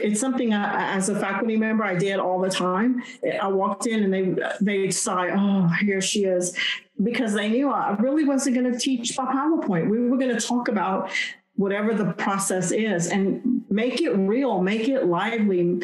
it's 0.00 0.20
something 0.20 0.52
I, 0.52 0.94
as 0.94 1.08
a 1.08 1.18
faculty 1.18 1.56
member 1.56 1.84
I 1.84 1.94
did 1.94 2.18
all 2.18 2.40
the 2.40 2.50
time. 2.50 3.02
I 3.40 3.48
walked 3.48 3.86
in 3.86 4.04
and 4.04 4.12
they 4.12 4.34
they 4.60 4.90
sigh, 4.90 5.30
oh, 5.30 5.68
here 5.80 6.00
she 6.00 6.24
is, 6.24 6.56
because 7.02 7.34
they 7.34 7.48
knew 7.48 7.70
I 7.70 7.96
really 7.98 8.24
wasn't 8.24 8.56
going 8.56 8.72
to 8.72 8.78
teach 8.78 9.16
by 9.16 9.24
PowerPoint. 9.24 9.88
We 9.88 10.08
were 10.08 10.16
going 10.16 10.34
to 10.34 10.40
talk 10.40 10.68
about 10.68 11.10
whatever 11.58 11.92
the 11.92 12.12
process 12.12 12.70
is 12.70 13.08
and 13.08 13.64
make 13.68 14.00
it 14.00 14.10
real, 14.10 14.62
make 14.62 14.88
it 14.88 15.06
lively, 15.06 15.82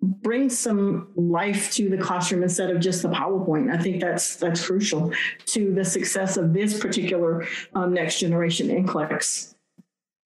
bring 0.00 0.48
some 0.48 1.08
life 1.16 1.72
to 1.72 1.88
the 1.88 1.98
classroom 1.98 2.44
instead 2.44 2.70
of 2.70 2.80
just 2.80 3.02
the 3.02 3.08
PowerPoint. 3.08 3.76
I 3.76 3.82
think 3.82 4.00
that's 4.00 4.36
that's 4.36 4.64
crucial 4.64 5.12
to 5.46 5.74
the 5.74 5.84
success 5.84 6.36
of 6.36 6.52
this 6.52 6.78
particular 6.78 7.46
um, 7.74 7.92
next 7.92 8.20
generation 8.20 8.68
NCLEX. 8.68 9.55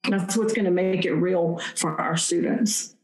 That's 0.09 0.37
what's 0.37 0.53
going 0.53 0.65
to 0.65 0.71
make 0.71 1.05
it 1.05 1.13
real 1.13 1.61
for 1.77 2.01
our 2.01 2.17
students. 2.17 2.97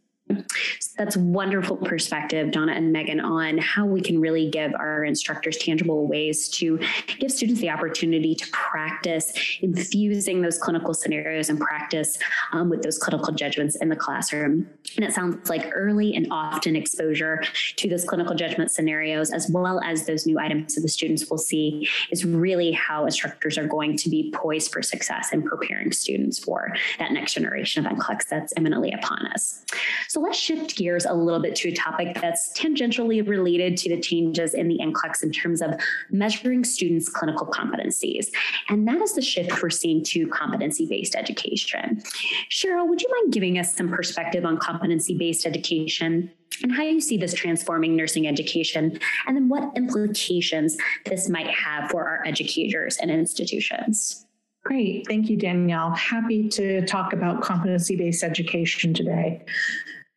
That's 0.98 1.16
wonderful 1.16 1.76
perspective, 1.76 2.50
Donna 2.50 2.72
and 2.72 2.90
Megan, 2.90 3.20
on 3.20 3.58
how 3.58 3.84
we 3.84 4.00
can 4.00 4.20
really 4.20 4.50
give 4.50 4.72
our 4.74 5.04
instructors 5.04 5.58
tangible 5.58 6.06
ways 6.06 6.48
to 6.50 6.80
give 7.18 7.30
students 7.30 7.60
the 7.60 7.70
opportunity 7.70 8.34
to 8.34 8.46
practice 8.50 9.32
infusing 9.60 10.40
those 10.40 10.58
clinical 10.58 10.94
scenarios 10.94 11.50
and 11.50 11.60
practice 11.60 12.18
um, 12.52 12.70
with 12.70 12.82
those 12.82 12.98
clinical 12.98 13.32
judgments 13.32 13.76
in 13.76 13.88
the 13.88 13.96
classroom. 13.96 14.68
And 14.96 15.04
it 15.04 15.12
sounds 15.12 15.48
like 15.50 15.70
early 15.74 16.16
and 16.16 16.26
often 16.30 16.74
exposure 16.74 17.42
to 17.76 17.88
those 17.88 18.04
clinical 18.04 18.34
judgment 18.34 18.70
scenarios, 18.70 19.32
as 19.32 19.50
well 19.50 19.80
as 19.84 20.06
those 20.06 20.26
new 20.26 20.38
items 20.38 20.74
that 20.74 20.80
the 20.80 20.88
students 20.88 21.28
will 21.30 21.38
see, 21.38 21.88
is 22.10 22.24
really 22.24 22.72
how 22.72 23.04
instructors 23.04 23.58
are 23.58 23.66
going 23.66 23.96
to 23.98 24.08
be 24.08 24.32
poised 24.34 24.72
for 24.72 24.82
success 24.82 25.32
in 25.32 25.42
preparing 25.42 25.92
students 25.92 26.38
for 26.38 26.74
that 26.98 27.12
next 27.12 27.34
generation 27.34 27.86
of 27.86 27.92
NCLEX 27.92 28.26
that's 28.28 28.54
imminently 28.56 28.92
upon 28.92 29.26
us. 29.26 29.62
So 30.08 30.15
let's 30.20 30.38
shift 30.38 30.76
gears 30.76 31.04
a 31.04 31.12
little 31.12 31.40
bit 31.40 31.54
to 31.56 31.68
a 31.68 31.74
topic 31.74 32.16
that's 32.20 32.52
tangentially 32.58 33.26
related 33.26 33.76
to 33.78 33.88
the 33.88 34.00
changes 34.00 34.54
in 34.54 34.68
the 34.68 34.78
NCLEX 34.78 35.22
in 35.22 35.32
terms 35.32 35.62
of 35.62 35.74
measuring 36.10 36.64
students' 36.64 37.08
clinical 37.08 37.46
competencies. 37.46 38.28
And 38.68 38.86
that 38.88 39.00
is 39.00 39.14
the 39.14 39.22
shift 39.22 39.62
we're 39.62 39.70
seeing 39.70 40.02
to 40.04 40.26
competency 40.28 40.86
based 40.86 41.14
education. 41.14 42.02
Cheryl, 42.50 42.88
would 42.88 43.02
you 43.02 43.08
mind 43.10 43.32
giving 43.32 43.58
us 43.58 43.74
some 43.74 43.88
perspective 43.88 44.44
on 44.44 44.58
competency 44.58 45.16
based 45.16 45.46
education? 45.46 46.30
and 46.62 46.72
how 46.72 46.82
you 46.82 47.00
see 47.00 47.18
this 47.18 47.34
transforming 47.34 47.96
nursing 47.96 48.26
education, 48.26 48.98
and 49.26 49.36
then 49.36 49.48
what 49.48 49.76
implications 49.76 50.76
this 51.04 51.28
might 51.28 51.48
have 51.48 51.90
for 51.90 52.08
our 52.08 52.26
educators 52.26 52.96
and 52.96 53.10
institutions. 53.10 54.26
Great. 54.64 55.06
Thank 55.06 55.28
you, 55.28 55.36
Danielle. 55.36 55.90
Happy 55.92 56.48
to 56.48 56.84
talk 56.86 57.12
about 57.12 57.42
competency 57.42 57.94
based 57.94 58.24
education 58.24 58.94
today. 58.94 59.44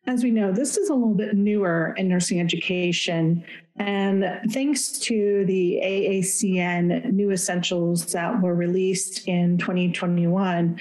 As 0.06 0.24
we 0.24 0.30
know, 0.30 0.50
this 0.50 0.76
is 0.76 0.88
a 0.88 0.94
little 0.94 1.14
bit 1.14 1.34
newer 1.34 1.94
in 1.96 2.08
nursing 2.08 2.40
education. 2.40 3.44
And 3.76 4.40
thanks 4.50 4.98
to 5.00 5.44
the 5.46 5.80
AACN 5.82 7.12
new 7.12 7.30
essentials 7.30 8.06
that 8.12 8.40
were 8.40 8.54
released 8.54 9.28
in 9.28 9.58
2021, 9.58 10.78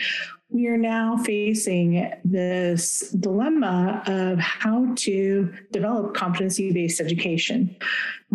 we 0.51 0.67
are 0.67 0.77
now 0.77 1.15
facing 1.17 2.11
this 2.25 3.11
dilemma 3.19 4.01
of 4.07 4.39
how 4.39 4.93
to 4.95 5.53
develop 5.71 6.15
competency 6.15 6.71
based 6.71 6.99
education 6.99 7.75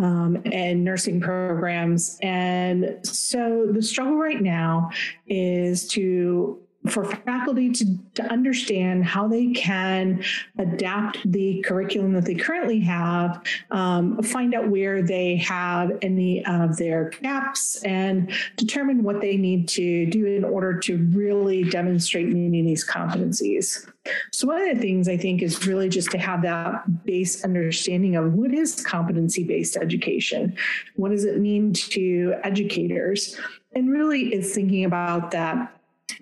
um, 0.01 0.41
and 0.53 0.85
nursing 0.85 1.21
programs. 1.21 2.19
And 2.23 3.01
so 3.03 3.67
the 3.73 3.83
struggle 3.83 4.17
right 4.17 4.41
now 4.41 4.91
is 5.27 5.89
to 5.89 6.64
for 6.89 7.05
faculty 7.05 7.71
to, 7.71 7.99
to 8.15 8.23
understand 8.31 9.05
how 9.05 9.27
they 9.27 9.53
can 9.53 10.23
adapt 10.59 11.19
the 11.31 11.63
curriculum 11.67 12.13
that 12.13 12.27
they 12.27 12.35
currently 12.35 12.79
have, 12.81 13.43
um, 13.71 14.23
find 14.23 14.55
out 14.55 14.69
where 14.69 15.03
they 15.03 15.37
have 15.37 15.93
any 16.03 16.45
of 16.45 16.77
their 16.77 17.11
gaps, 17.23 17.83
and 17.85 18.31
determine 18.57 19.03
what 19.03 19.21
they 19.21 19.37
need 19.37 19.67
to 19.67 20.07
do 20.07 20.27
in 20.27 20.45
order 20.45 20.79
to 20.79 20.99
really 21.15 21.65
demonstrate 21.65 22.29
meeting 22.29 22.67
these 22.67 22.87
competencies. 22.87 23.89
So, 24.33 24.49
one 24.49 24.61
of 24.61 24.77
the 24.77 24.83
things 24.83 25.09
I 25.09 25.17
think 25.17 25.41
is 25.41 25.67
really 25.67 25.89
just 25.89 26.11
to 26.11 26.19
have 26.19 26.43
that 26.43 27.05
base 27.07 27.45
understanding 27.45 28.17
of 28.17 28.35
what 28.35 28.53
is 28.53 28.83
competency 28.83 29.45
based 29.45 29.79
education? 29.79 30.55
What 30.97 31.11
does 31.11 31.25
it 31.25 31.39
mean 31.39 31.73
to 31.73 32.35
educators? 32.45 33.41
And 33.75 33.91
really 33.91 34.35
is 34.35 34.55
thinking 34.55 34.85
about 34.85 35.31
that 35.31 35.73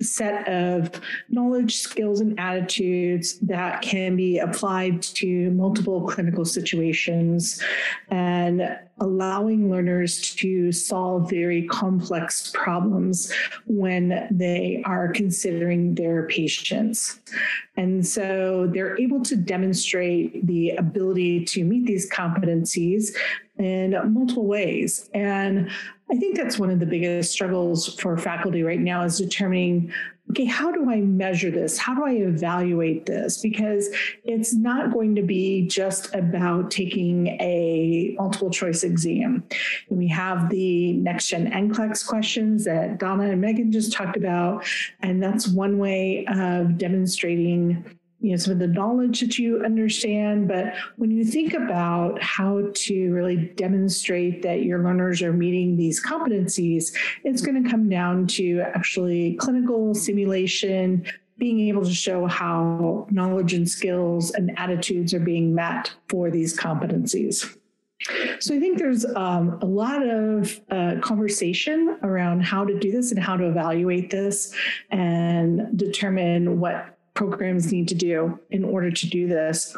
set 0.00 0.48
of 0.48 1.00
knowledge, 1.28 1.76
skills, 1.76 2.20
and 2.20 2.38
attitudes 2.38 3.38
that 3.40 3.82
can 3.82 4.16
be 4.16 4.38
applied 4.38 5.02
to 5.02 5.50
multiple 5.50 6.06
clinical 6.06 6.44
situations 6.44 7.62
and 8.10 8.78
allowing 9.00 9.70
learners 9.70 10.34
to 10.36 10.70
solve 10.70 11.28
very 11.28 11.66
complex 11.66 12.50
problems 12.54 13.32
when 13.66 14.28
they 14.30 14.82
are 14.86 15.08
considering 15.08 15.94
their 15.94 16.26
patients. 16.28 17.20
And 17.76 18.06
so 18.06 18.68
they're 18.72 18.98
able 19.00 19.22
to 19.22 19.36
demonstrate 19.36 20.46
the 20.46 20.70
ability 20.70 21.44
to 21.46 21.64
meet 21.64 21.86
these 21.86 22.08
competencies 22.10 23.16
in 23.62 24.12
multiple 24.12 24.46
ways. 24.46 25.08
And 25.14 25.70
I 26.10 26.16
think 26.16 26.36
that's 26.36 26.58
one 26.58 26.70
of 26.70 26.80
the 26.80 26.86
biggest 26.86 27.32
struggles 27.32 27.94
for 28.00 28.16
faculty 28.18 28.62
right 28.62 28.80
now 28.80 29.04
is 29.04 29.18
determining 29.18 29.92
okay, 30.30 30.44
how 30.46 30.72
do 30.72 30.90
I 30.90 31.00
measure 31.00 31.50
this? 31.50 31.76
How 31.76 31.94
do 31.94 32.04
I 32.04 32.12
evaluate 32.12 33.04
this? 33.04 33.38
Because 33.40 33.90
it's 34.24 34.54
not 34.54 34.92
going 34.92 35.14
to 35.16 35.22
be 35.22 35.66
just 35.66 36.14
about 36.14 36.70
taking 36.70 37.28
a 37.40 38.14
multiple 38.18 38.48
choice 38.48 38.82
exam. 38.82 39.44
We 39.90 40.08
have 40.08 40.48
the 40.48 40.94
next 40.94 41.28
gen 41.28 41.50
NCLEX 41.50 42.06
questions 42.06 42.64
that 42.64 42.98
Donna 42.98 43.30
and 43.30 43.40
Megan 43.40 43.72
just 43.72 43.92
talked 43.92 44.16
about, 44.16 44.64
and 45.00 45.22
that's 45.22 45.48
one 45.48 45.76
way 45.78 46.24
of 46.28 46.78
demonstrating 46.78 47.84
you 48.22 48.30
know 48.30 48.36
some 48.36 48.52
of 48.52 48.58
the 48.58 48.66
knowledge 48.66 49.20
that 49.20 49.38
you 49.38 49.62
understand 49.64 50.48
but 50.48 50.74
when 50.96 51.10
you 51.10 51.24
think 51.24 51.54
about 51.54 52.22
how 52.22 52.62
to 52.74 53.12
really 53.12 53.52
demonstrate 53.56 54.42
that 54.42 54.62
your 54.62 54.82
learners 54.82 55.20
are 55.22 55.32
meeting 55.32 55.76
these 55.76 56.02
competencies 56.02 56.94
it's 57.24 57.42
going 57.42 57.62
to 57.62 57.68
come 57.68 57.88
down 57.88 58.26
to 58.26 58.60
actually 58.60 59.34
clinical 59.34 59.94
simulation 59.94 61.04
being 61.38 61.68
able 61.68 61.84
to 61.84 61.92
show 61.92 62.26
how 62.26 63.04
knowledge 63.10 63.52
and 63.52 63.68
skills 63.68 64.30
and 64.30 64.56
attitudes 64.58 65.12
are 65.12 65.18
being 65.18 65.52
met 65.52 65.92
for 66.08 66.30
these 66.30 66.56
competencies. 66.56 67.56
So 68.38 68.54
I 68.54 68.60
think 68.60 68.78
there's 68.78 69.04
um, 69.16 69.58
a 69.60 69.66
lot 69.66 70.06
of 70.06 70.60
uh, 70.70 70.96
conversation 71.00 71.98
around 72.02 72.44
how 72.44 72.64
to 72.64 72.78
do 72.78 72.92
this 72.92 73.10
and 73.10 73.20
how 73.20 73.36
to 73.36 73.48
evaluate 73.48 74.10
this 74.10 74.54
and 74.90 75.76
determine 75.76 76.60
what 76.60 76.96
programs 77.28 77.70
need 77.72 77.86
to 77.86 77.94
do 77.94 78.36
in 78.50 78.64
order 78.64 78.90
to 78.90 79.06
do 79.06 79.28
this. 79.28 79.76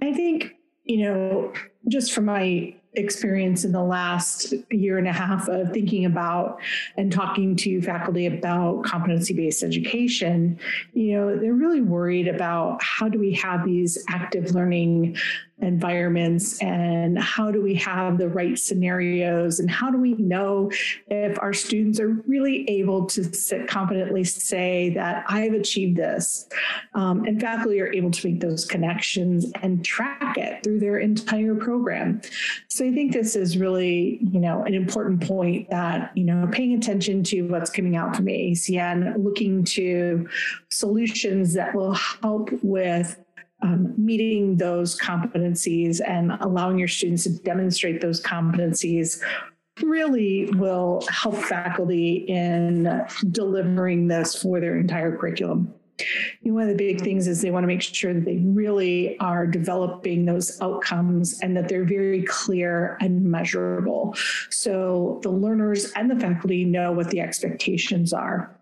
I 0.00 0.12
think, 0.12 0.54
you 0.84 1.04
know, 1.04 1.52
just 1.88 2.12
from 2.12 2.26
my 2.26 2.74
experience 2.96 3.64
in 3.64 3.72
the 3.72 3.82
last 3.82 4.54
year 4.70 4.96
and 4.98 5.08
a 5.08 5.12
half 5.12 5.48
of 5.48 5.72
thinking 5.72 6.04
about 6.04 6.60
and 6.96 7.10
talking 7.10 7.56
to 7.56 7.82
faculty 7.82 8.26
about 8.26 8.84
competency 8.84 9.34
based 9.34 9.64
education, 9.64 10.56
you 10.92 11.14
know, 11.14 11.36
they're 11.36 11.52
really 11.52 11.80
worried 11.80 12.28
about 12.28 12.80
how 12.98 13.08
do 13.08 13.18
we 13.18 13.32
have 13.32 13.64
these 13.64 14.04
active 14.08 14.54
learning 14.54 15.16
environments 15.60 16.60
and 16.60 17.18
how 17.18 17.50
do 17.50 17.62
we 17.62 17.74
have 17.74 18.18
the 18.18 18.28
right 18.28 18.58
scenarios 18.58 19.60
and 19.60 19.70
how 19.70 19.88
do 19.90 19.98
we 19.98 20.14
know 20.14 20.70
if 21.08 21.38
our 21.40 21.52
students 21.52 22.00
are 22.00 22.08
really 22.26 22.68
able 22.68 23.06
to 23.06 23.22
sit 23.32 23.68
confidently 23.68 24.24
say 24.24 24.90
that 24.90 25.24
I've 25.28 25.52
achieved 25.52 25.96
this 25.96 26.48
um, 26.94 27.24
and 27.24 27.40
faculty 27.40 27.80
are 27.80 27.92
able 27.92 28.10
to 28.10 28.28
make 28.28 28.40
those 28.40 28.64
connections 28.64 29.46
and 29.62 29.84
track 29.84 30.36
it 30.36 30.64
through 30.64 30.80
their 30.80 30.98
entire 30.98 31.54
program. 31.54 32.20
So 32.68 32.84
I 32.84 32.92
think 32.92 33.12
this 33.12 33.36
is 33.36 33.56
really, 33.56 34.18
you 34.22 34.40
know, 34.40 34.64
an 34.64 34.74
important 34.74 35.26
point 35.26 35.70
that, 35.70 36.10
you 36.16 36.24
know, 36.24 36.48
paying 36.50 36.74
attention 36.74 37.22
to 37.24 37.42
what's 37.42 37.70
coming 37.70 37.96
out 37.96 38.16
from 38.16 38.26
AACN 38.26 39.22
looking 39.22 39.64
to 39.64 40.28
solutions 40.70 41.54
that 41.54 41.74
will 41.74 41.94
help 41.94 42.50
with 42.62 42.93
um, 43.62 43.94
meeting 43.96 44.56
those 44.56 44.98
competencies 44.98 46.00
and 46.06 46.32
allowing 46.40 46.78
your 46.78 46.88
students 46.88 47.24
to 47.24 47.30
demonstrate 47.30 48.00
those 48.00 48.22
competencies 48.22 49.22
really 49.82 50.50
will 50.52 51.02
help 51.08 51.34
faculty 51.34 52.26
in 52.28 53.04
delivering 53.30 54.06
this 54.06 54.40
for 54.40 54.60
their 54.60 54.76
entire 54.76 55.16
curriculum. 55.16 55.72
You 56.42 56.50
know, 56.50 56.54
one 56.54 56.64
of 56.64 56.68
the 56.70 56.74
big 56.74 57.00
things 57.00 57.26
is 57.26 57.40
they 57.40 57.50
want 57.50 57.64
to 57.64 57.68
make 57.68 57.80
sure 57.80 58.12
that 58.12 58.24
they 58.24 58.38
really 58.38 59.18
are 59.20 59.46
developing 59.46 60.24
those 60.24 60.60
outcomes 60.60 61.40
and 61.40 61.56
that 61.56 61.68
they're 61.68 61.84
very 61.84 62.22
clear 62.24 62.98
and 63.00 63.24
measurable. 63.24 64.14
So 64.50 65.20
the 65.22 65.30
learners 65.30 65.92
and 65.92 66.10
the 66.10 66.16
faculty 66.16 66.64
know 66.64 66.92
what 66.92 67.10
the 67.10 67.20
expectations 67.20 68.12
are 68.12 68.56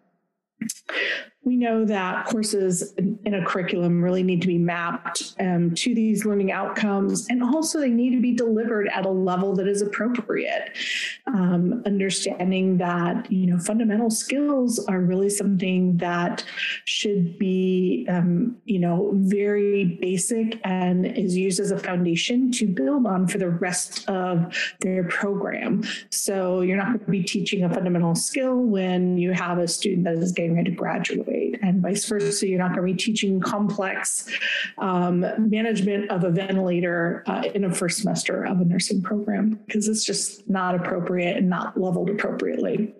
we 1.44 1.56
know 1.56 1.84
that 1.84 2.26
courses 2.26 2.94
in 2.96 3.34
a 3.34 3.44
curriculum 3.44 4.02
really 4.02 4.22
need 4.22 4.40
to 4.42 4.46
be 4.46 4.58
mapped 4.58 5.34
um, 5.40 5.74
to 5.74 5.92
these 5.92 6.24
learning 6.24 6.52
outcomes, 6.52 7.26
and 7.28 7.42
also 7.42 7.80
they 7.80 7.90
need 7.90 8.10
to 8.10 8.20
be 8.20 8.32
delivered 8.32 8.88
at 8.88 9.04
a 9.04 9.10
level 9.10 9.56
that 9.56 9.66
is 9.66 9.82
appropriate. 9.82 10.76
Um, 11.26 11.82
understanding 11.84 12.78
that 12.78 13.30
you 13.30 13.46
know 13.46 13.58
fundamental 13.58 14.08
skills 14.08 14.78
are 14.86 15.00
really 15.00 15.30
something 15.30 15.96
that 15.96 16.44
should 16.84 17.38
be 17.40 18.06
um, 18.08 18.56
you 18.64 18.78
know 18.78 19.10
very 19.14 19.98
basic 20.00 20.60
and 20.62 21.06
is 21.06 21.36
used 21.36 21.58
as 21.58 21.72
a 21.72 21.78
foundation 21.78 22.52
to 22.52 22.68
build 22.68 23.04
on 23.04 23.26
for 23.26 23.38
the 23.38 23.50
rest 23.50 24.08
of 24.08 24.56
their 24.80 25.04
program. 25.04 25.82
So 26.10 26.60
you're 26.60 26.76
not 26.76 26.86
going 26.86 27.00
to 27.00 27.10
be 27.10 27.24
teaching 27.24 27.64
a 27.64 27.74
fundamental 27.74 28.14
skill 28.14 28.56
when 28.58 29.18
you 29.18 29.32
have 29.32 29.58
a 29.58 29.66
student 29.66 30.04
that 30.04 30.14
is 30.14 30.30
getting 30.30 30.54
ready 30.54 30.70
to 30.70 30.76
graduate 30.76 31.31
and 31.62 31.80
vice 31.80 32.04
versa. 32.04 32.46
You're 32.46 32.58
not 32.58 32.74
going 32.74 32.86
to 32.86 32.92
be 32.92 32.98
teaching 32.98 33.40
complex 33.40 34.28
um, 34.78 35.20
management 35.50 36.10
of 36.10 36.24
a 36.24 36.30
ventilator 36.30 37.22
uh, 37.26 37.44
in 37.54 37.64
a 37.64 37.74
first 37.74 37.98
semester 37.98 38.44
of 38.44 38.60
a 38.60 38.64
nursing 38.64 39.02
program 39.02 39.60
because 39.66 39.88
it's 39.88 40.04
just 40.04 40.48
not 40.48 40.74
appropriate 40.74 41.36
and 41.36 41.48
not 41.48 41.78
leveled 41.80 42.10
appropriately. 42.10 42.94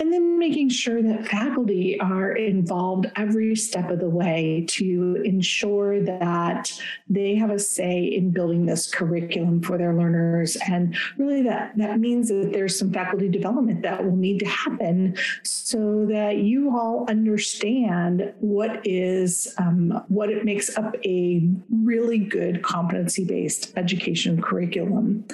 And 0.00 0.10
then 0.10 0.38
making 0.38 0.70
sure 0.70 1.02
that 1.02 1.28
faculty 1.28 2.00
are 2.00 2.32
involved 2.32 3.06
every 3.16 3.54
step 3.54 3.90
of 3.90 4.00
the 4.00 4.08
way 4.08 4.64
to 4.68 5.20
ensure 5.26 6.02
that 6.02 6.72
they 7.06 7.34
have 7.34 7.50
a 7.50 7.58
say 7.58 8.04
in 8.04 8.30
building 8.30 8.64
this 8.64 8.90
curriculum 8.90 9.60
for 9.60 9.76
their 9.76 9.94
learners. 9.94 10.56
And 10.66 10.96
really 11.18 11.42
that, 11.42 11.76
that 11.76 12.00
means 12.00 12.28
that 12.28 12.50
there's 12.50 12.78
some 12.78 12.90
faculty 12.90 13.28
development 13.28 13.82
that 13.82 14.02
will 14.02 14.16
need 14.16 14.38
to 14.38 14.46
happen 14.46 15.16
so 15.42 16.06
that 16.06 16.38
you 16.38 16.74
all 16.74 17.04
understand 17.10 18.32
what 18.40 18.80
is 18.86 19.54
um, 19.58 20.02
what 20.08 20.30
it 20.30 20.46
makes 20.46 20.74
up 20.78 20.96
a 21.04 21.46
really 21.70 22.18
good 22.18 22.62
competency-based 22.62 23.74
education 23.76 24.40
curriculum. 24.40 25.26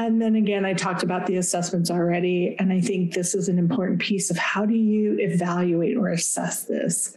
And 0.00 0.20
then 0.20 0.34
again, 0.34 0.64
I 0.64 0.72
talked 0.72 1.02
about 1.02 1.26
the 1.26 1.36
assessments 1.36 1.90
already. 1.90 2.56
And 2.58 2.72
I 2.72 2.80
think 2.80 3.12
this 3.12 3.34
is 3.34 3.50
an 3.50 3.58
important 3.58 4.00
piece 4.00 4.30
of 4.30 4.38
how 4.38 4.64
do 4.64 4.72
you 4.72 5.18
evaluate 5.20 5.94
or 5.98 6.08
assess 6.08 6.64
this? 6.64 7.14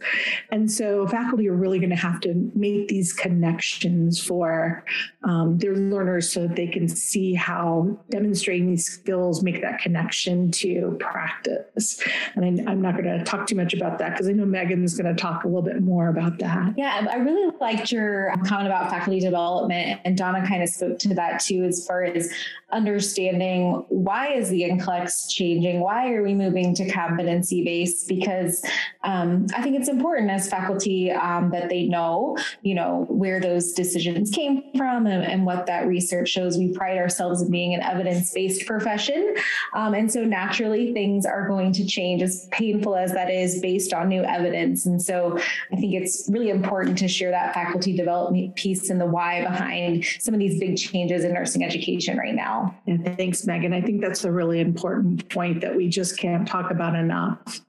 And 0.52 0.70
so 0.70 1.08
faculty 1.08 1.48
are 1.48 1.54
really 1.54 1.78
going 1.78 1.88
to 1.90 1.96
have 1.96 2.20
to 2.20 2.50
make 2.54 2.88
these 2.88 3.14
connections 3.14 4.22
for 4.22 4.84
um, 5.22 5.56
their 5.56 5.74
learners 5.74 6.30
so 6.30 6.46
that 6.46 6.56
they 6.56 6.66
can 6.66 6.86
see 6.86 7.32
how 7.32 7.98
demonstrating 8.10 8.68
these 8.68 8.84
skills 8.84 9.42
make 9.42 9.62
that 9.62 9.80
connection 9.80 10.50
to 10.50 10.94
practice. 11.00 12.04
And 12.34 12.44
I, 12.68 12.70
am 12.70 12.82
not 12.82 13.02
going 13.02 13.18
to 13.18 13.24
talk 13.24 13.46
too 13.46 13.56
much 13.56 13.72
about 13.72 13.96
that 14.00 14.10
because 14.10 14.28
I 14.28 14.32
know 14.32 14.44
Megan's 14.44 14.94
going 14.94 15.14
to 15.14 15.18
talk 15.18 15.44
a 15.44 15.48
little 15.48 15.62
bit 15.62 15.80
more 15.80 16.08
about 16.08 16.38
that. 16.40 16.74
Yeah, 16.76 17.06
I 17.10 17.16
really 17.16 17.50
liked 17.62 17.90
your 17.90 18.34
comment 18.46 18.66
about 18.66 18.90
faculty 18.90 19.20
development. 19.20 20.02
And 20.04 20.18
Donna 20.18 20.46
kind 20.46 20.62
of 20.62 20.68
spoke 20.68 20.98
to 20.98 21.14
that 21.14 21.40
too, 21.40 21.64
as 21.64 21.86
far 21.86 22.04
as 22.04 22.30
understanding 22.74 23.84
why 23.88 24.32
is 24.32 24.50
the 24.50 24.62
NCLEX 24.62 25.30
changing? 25.30 25.80
Why 25.80 26.12
are 26.12 26.22
we 26.22 26.34
moving 26.34 26.74
to 26.74 26.90
competency 26.90 27.64
based? 27.64 28.08
Because 28.08 28.64
um, 29.04 29.46
I 29.54 29.62
think 29.62 29.78
it's 29.78 29.88
important 29.88 30.30
as 30.30 30.48
faculty 30.48 31.12
um, 31.12 31.50
that 31.50 31.68
they 31.68 31.84
know, 31.84 32.36
you 32.62 32.74
know, 32.74 33.06
where 33.08 33.40
those 33.40 33.72
decisions 33.72 34.30
came 34.30 34.64
from 34.76 35.06
and, 35.06 35.24
and, 35.24 35.44
what 35.44 35.66
that 35.66 35.86
research 35.86 36.30
shows. 36.30 36.56
We 36.56 36.72
pride 36.72 36.96
ourselves 36.96 37.42
in 37.42 37.50
being 37.50 37.74
an 37.74 37.82
evidence 37.82 38.32
based 38.32 38.66
profession. 38.66 39.34
Um, 39.74 39.92
and 39.92 40.10
so 40.10 40.24
naturally 40.24 40.94
things 40.94 41.26
are 41.26 41.46
going 41.46 41.72
to 41.74 41.86
change 41.86 42.22
as 42.22 42.48
painful 42.50 42.96
as 42.96 43.12
that 43.12 43.30
is 43.30 43.60
based 43.60 43.92
on 43.92 44.08
new 44.08 44.24
evidence. 44.24 44.86
And 44.86 45.00
so 45.02 45.38
I 45.70 45.76
think 45.76 45.92
it's 45.92 46.26
really 46.32 46.48
important 46.48 46.96
to 46.98 47.08
share 47.08 47.30
that 47.30 47.52
faculty 47.52 47.94
development 47.94 48.56
piece 48.56 48.88
and 48.88 48.98
the 48.98 49.06
why 49.06 49.42
behind 49.42 50.06
some 50.18 50.32
of 50.32 50.40
these 50.40 50.58
big 50.58 50.78
changes 50.78 51.24
in 51.24 51.34
nursing 51.34 51.62
education 51.62 52.16
right 52.16 52.34
now. 52.54 52.74
And 52.86 53.04
thanks, 53.16 53.46
Megan. 53.46 53.72
I 53.72 53.80
think 53.80 54.00
that's 54.00 54.24
a 54.24 54.32
really 54.32 54.60
important 54.60 55.28
point 55.30 55.60
that 55.60 55.74
we 55.74 55.88
just 55.88 56.18
can't 56.18 56.46
talk 56.46 56.70
about 56.70 56.94
enough. 56.94 57.60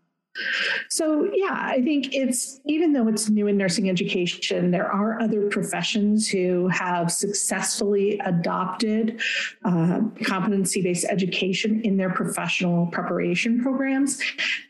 So, 0.89 1.29
yeah, 1.33 1.57
I 1.61 1.81
think 1.81 2.13
it's 2.13 2.59
even 2.65 2.93
though 2.93 3.07
it's 3.07 3.29
new 3.29 3.47
in 3.47 3.57
nursing 3.57 3.89
education, 3.89 4.71
there 4.71 4.91
are 4.91 5.21
other 5.21 5.47
professions 5.49 6.27
who 6.27 6.67
have 6.67 7.11
successfully 7.11 8.19
adopted 8.19 9.21
uh, 9.63 10.01
competency 10.23 10.81
based 10.81 11.05
education 11.05 11.81
in 11.83 11.97
their 11.97 12.09
professional 12.09 12.87
preparation 12.87 13.61
programs. 13.61 14.21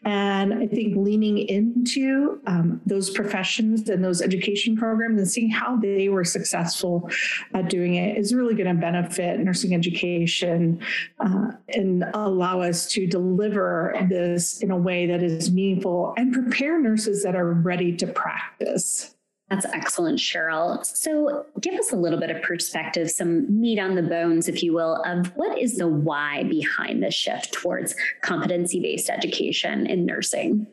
And 0.04 0.54
I 0.54 0.67
think 0.67 0.95
leaning 0.95 1.38
into 1.38 2.39
um, 2.45 2.82
those 2.86 3.10
professions 3.10 3.89
and 3.89 4.04
those 4.04 4.21
education 4.21 4.78
programs 4.78 5.19
and 5.19 5.28
seeing 5.28 5.49
how 5.49 5.78
they 5.78 6.10
were 6.10 6.23
successful 6.23 7.10
at 7.54 7.69
doing 7.69 7.95
it 7.95 8.17
is 8.17 8.34
really 8.34 8.54
going 8.54 8.73
to 8.73 8.80
benefit 8.80 9.39
nursing 9.39 9.73
education 9.73 10.80
uh, 11.19 11.51
and 11.69 12.06
allow 12.13 12.62
us 12.62 12.88
to 12.91 13.08
deliver 13.08 13.95
this 14.10 14.62
in 14.62 14.71
a 14.71 14.78
way 14.78 15.08
that 15.08 15.23
is 15.23 15.51
meaningful 15.56 16.13
and 16.18 16.34
prepare 16.34 16.80
nurses 16.80 17.24
that 17.24 17.36
are 17.36 17.52
ready 17.52 17.96
to 17.98 18.08
practice. 18.08 19.15
That's 19.50 19.65
excellent, 19.65 20.18
Cheryl. 20.18 20.84
So, 20.84 21.46
give 21.62 21.76
us 21.76 21.91
a 21.91 21.96
little 21.96 22.20
bit 22.20 22.32
of 22.32 22.41
perspective, 22.41 23.12
some 23.12 23.62
meat 23.62 23.78
on 23.78 23.94
the 23.94 24.02
bones, 24.02 24.48
if 24.48 24.63
you 24.63 24.74
will, 24.74 25.04
of 25.06 25.28
what 25.36 25.60
is 25.60 25.78
the 25.78 25.88
why 25.88 26.44
behind 26.44 27.04
the 27.04 27.12
shift 27.12 27.54
towards 27.54 27.96
competency 28.22 28.80
based 28.80 29.10
education 29.10 29.86
in 29.86 30.06
nursing? 30.06 30.65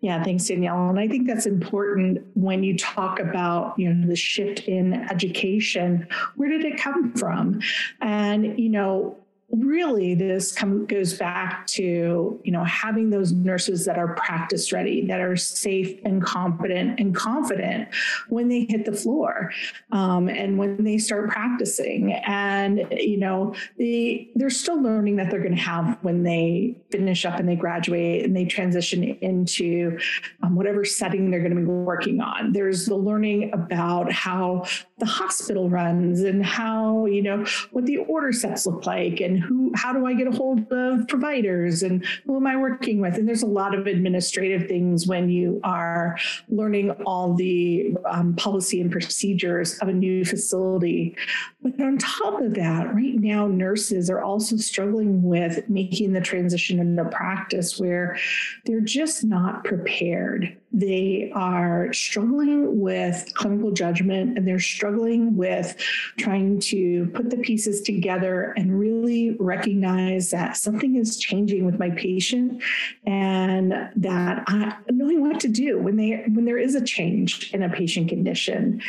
Yeah, 0.00 0.22
thanks, 0.22 0.46
Danielle. 0.46 0.90
And 0.90 1.00
I 1.00 1.08
think 1.08 1.26
that's 1.26 1.46
important 1.46 2.24
when 2.34 2.62
you 2.62 2.76
talk 2.76 3.18
about, 3.18 3.76
you 3.78 3.92
know, 3.92 4.06
the 4.06 4.14
shift 4.14 4.60
in 4.68 4.92
education. 4.92 6.06
Where 6.36 6.48
did 6.48 6.64
it 6.64 6.78
come 6.78 7.14
from? 7.14 7.60
And, 8.00 8.58
you 8.60 8.68
know, 8.68 9.16
really 9.50 10.14
this 10.14 10.52
come, 10.52 10.84
goes 10.84 11.14
back 11.14 11.66
to 11.66 12.38
you 12.44 12.52
know 12.52 12.64
having 12.64 13.08
those 13.08 13.32
nurses 13.32 13.86
that 13.86 13.96
are 13.98 14.14
practice 14.14 14.72
ready 14.72 15.06
that 15.06 15.20
are 15.20 15.36
safe 15.36 15.98
and 16.04 16.22
competent 16.22 17.00
and 17.00 17.14
confident 17.14 17.88
when 18.28 18.48
they 18.48 18.66
hit 18.68 18.84
the 18.84 18.92
floor 18.92 19.50
um, 19.92 20.28
and 20.28 20.58
when 20.58 20.84
they 20.84 20.98
start 20.98 21.30
practicing. 21.30 22.12
And 22.12 22.86
you 22.90 23.16
know 23.16 23.54
they 23.78 24.30
they're 24.34 24.50
still 24.50 24.82
learning 24.82 25.16
that 25.16 25.30
they're 25.30 25.42
going 25.42 25.56
to 25.56 25.62
have 25.62 25.98
when 26.02 26.22
they 26.22 26.76
finish 26.90 27.24
up 27.24 27.40
and 27.40 27.48
they 27.48 27.56
graduate 27.56 28.26
and 28.26 28.36
they 28.36 28.44
transition 28.44 29.02
into 29.02 29.98
um, 30.42 30.56
whatever 30.56 30.84
setting 30.84 31.30
they're 31.30 31.40
going 31.40 31.54
to 31.54 31.60
be 31.60 31.64
working 31.64 32.20
on. 32.20 32.52
There's 32.52 32.84
the 32.84 32.96
learning 32.96 33.50
about 33.54 34.12
how 34.12 34.64
the 34.98 35.06
hospital 35.06 35.70
runs 35.70 36.20
and 36.20 36.44
how 36.44 37.06
you 37.06 37.22
know 37.22 37.46
what 37.70 37.86
the 37.86 37.96
order 37.96 38.32
sets 38.32 38.66
look 38.66 38.84
like 38.84 39.20
and 39.20 39.37
who 39.38 39.72
how 39.74 39.92
do 39.92 40.06
i 40.06 40.14
get 40.14 40.26
a 40.26 40.30
hold 40.30 40.70
of 40.72 41.06
providers 41.08 41.82
and 41.82 42.04
who 42.26 42.36
am 42.36 42.46
i 42.46 42.56
working 42.56 43.00
with? 43.00 43.14
And 43.14 43.26
there's 43.26 43.42
a 43.42 43.46
lot 43.46 43.74
of 43.74 43.86
administrative 43.86 44.68
things 44.68 45.06
when 45.06 45.28
you 45.28 45.60
are 45.64 46.18
learning 46.48 46.90
all 47.06 47.34
the 47.34 47.94
um, 48.06 48.34
policy 48.36 48.80
and 48.80 48.90
procedures 48.90 49.78
of 49.78 49.88
a 49.88 49.92
new 49.92 50.24
facility. 50.24 51.16
But 51.62 51.80
on 51.80 51.98
top 51.98 52.40
of 52.40 52.54
that 52.54 52.94
right 52.94 53.14
now 53.14 53.46
nurses 53.46 54.10
are 54.10 54.20
also 54.20 54.56
struggling 54.56 55.22
with 55.22 55.68
making 55.68 56.12
the 56.12 56.20
transition 56.20 56.78
into 56.78 57.04
practice 57.04 57.78
where 57.78 58.18
they're 58.64 58.80
just 58.80 59.24
not 59.24 59.64
prepared 59.64 60.56
they 60.72 61.32
are 61.34 61.92
struggling 61.92 62.80
with 62.80 63.32
clinical 63.34 63.70
judgment 63.70 64.36
and 64.36 64.46
they're 64.46 64.58
struggling 64.58 65.36
with 65.36 65.76
trying 66.18 66.60
to 66.60 67.06
put 67.14 67.30
the 67.30 67.38
pieces 67.38 67.80
together 67.80 68.52
and 68.56 68.78
really 68.78 69.36
recognize 69.40 70.30
that 70.30 70.56
something 70.56 70.96
is 70.96 71.16
changing 71.16 71.64
with 71.64 71.78
my 71.78 71.90
patient 71.90 72.62
and 73.06 73.72
that 73.96 74.44
I 74.46 74.76
knowing 74.90 75.26
what 75.26 75.40
to 75.40 75.48
do 75.48 75.78
when 75.78 75.96
they 75.96 76.24
when 76.32 76.44
there 76.44 76.58
is 76.58 76.74
a 76.74 76.84
change 76.84 77.52
in 77.54 77.62
a 77.62 77.70
patient 77.70 78.08
condition. 78.08 78.82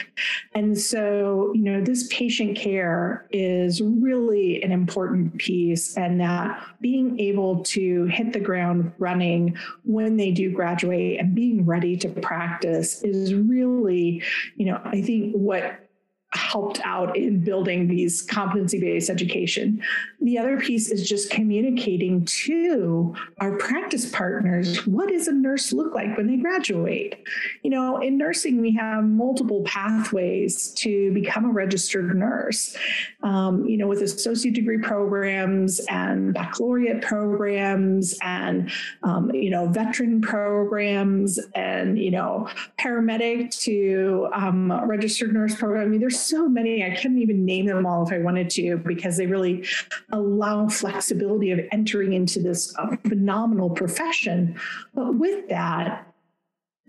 And 0.53 0.77
so, 0.77 1.51
you 1.55 1.61
know, 1.61 1.81
this 1.81 2.07
patient 2.11 2.57
care 2.57 3.25
is 3.31 3.81
really 3.81 4.61
an 4.63 4.71
important 4.71 5.37
piece 5.37 5.95
and 5.95 6.19
that 6.19 6.61
being 6.81 7.19
able 7.19 7.63
to 7.63 8.05
hit 8.05 8.33
the 8.33 8.39
ground 8.39 8.91
running 8.97 9.57
when 9.85 10.17
they 10.17 10.31
do 10.31 10.51
graduate 10.51 11.19
and 11.19 11.33
being 11.33 11.65
ready 11.69 11.95
to 11.97 12.09
practice 12.09 13.03
is 13.03 13.33
really, 13.33 14.23
you 14.55 14.65
know, 14.65 14.81
I 14.83 15.01
think 15.01 15.33
what 15.33 15.88
helped 16.33 16.79
out 16.83 17.17
in 17.17 17.43
building 17.43 17.87
these 17.87 18.21
competency 18.21 18.79
based 18.79 19.09
education. 19.09 19.81
The 20.21 20.37
other 20.37 20.59
piece 20.59 20.89
is 20.89 21.07
just 21.07 21.31
communicating 21.31 22.25
to 22.25 23.15
our 23.39 23.57
practice 23.57 24.09
partners 24.11 24.85
what 24.85 25.09
does 25.09 25.27
a 25.27 25.31
nurse 25.31 25.73
look 25.73 25.95
like 25.95 26.17
when 26.17 26.27
they 26.27 26.37
graduate? 26.37 27.15
You 27.63 27.71
know, 27.71 27.97
in 27.97 28.17
nursing, 28.17 28.61
we 28.61 28.75
have 28.75 29.03
multiple 29.03 29.63
pathways 29.63 30.69
to 30.75 31.11
become 31.13 31.45
a 31.45 31.49
registered 31.49 32.15
nurse. 32.15 32.75
Um, 33.23 33.65
you 33.65 33.77
know, 33.77 33.87
with 33.87 34.01
associate 34.01 34.53
degree 34.53 34.79
programs 34.79 35.79
and 35.89 36.33
baccalaureate 36.33 37.01
programs 37.01 38.17
and, 38.21 38.71
um, 39.03 39.31
you 39.33 39.49
know, 39.49 39.67
veteran 39.67 40.21
programs 40.21 41.39
and, 41.55 41.97
you 41.97 42.11
know, 42.11 42.49
paramedic 42.79 43.57
to 43.61 44.27
um, 44.33 44.71
registered 44.87 45.33
nurse 45.33 45.55
program. 45.55 45.85
I 45.85 45.87
mean, 45.87 45.99
there's 45.99 46.18
so 46.19 46.47
many, 46.47 46.83
I 46.83 46.95
couldn't 46.95 47.21
even 47.21 47.45
name 47.45 47.65
them 47.65 47.85
all 47.85 48.05
if 48.05 48.13
I 48.13 48.19
wanted 48.19 48.49
to, 48.51 48.77
because 48.77 49.17
they 49.17 49.25
really 49.25 49.65
allow 50.11 50.67
flexibility 50.67 51.51
of 51.51 51.59
entering 51.71 52.13
into 52.13 52.39
this 52.39 52.75
uh, 52.77 52.95
phenomenal 53.07 53.69
profession. 53.69 54.59
But 54.93 55.15
with 55.15 55.49
that, 55.49 56.05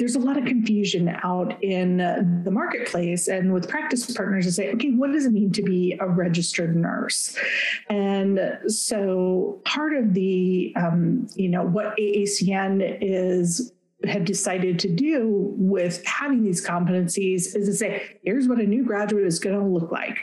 there's 0.00 0.14
a 0.14 0.18
lot 0.18 0.38
of 0.38 0.46
confusion 0.46 1.14
out 1.22 1.62
in 1.62 1.98
the 2.42 2.50
marketplace 2.50 3.28
and 3.28 3.52
with 3.52 3.68
practice 3.68 4.10
partners 4.16 4.46
to 4.46 4.52
say, 4.52 4.72
okay, 4.72 4.92
what 4.92 5.12
does 5.12 5.26
it 5.26 5.32
mean 5.32 5.52
to 5.52 5.62
be 5.62 5.94
a 6.00 6.08
registered 6.08 6.74
nurse? 6.74 7.36
And 7.90 8.40
so 8.66 9.60
part 9.66 9.92
of 9.92 10.14
the, 10.14 10.72
um, 10.76 11.28
you 11.34 11.50
know, 11.50 11.64
what 11.64 11.94
AACN 11.98 12.98
is 13.02 13.72
have 14.08 14.24
decided 14.24 14.78
to 14.78 14.88
do 14.88 15.54
with 15.56 16.04
having 16.06 16.42
these 16.42 16.66
competencies 16.66 17.54
is 17.54 17.66
to 17.66 17.74
say, 17.74 18.18
here's 18.22 18.48
what 18.48 18.58
a 18.58 18.66
new 18.66 18.84
graduate 18.84 19.26
is 19.26 19.38
going 19.38 19.58
to 19.58 19.64
look 19.64 19.90
like 19.92 20.18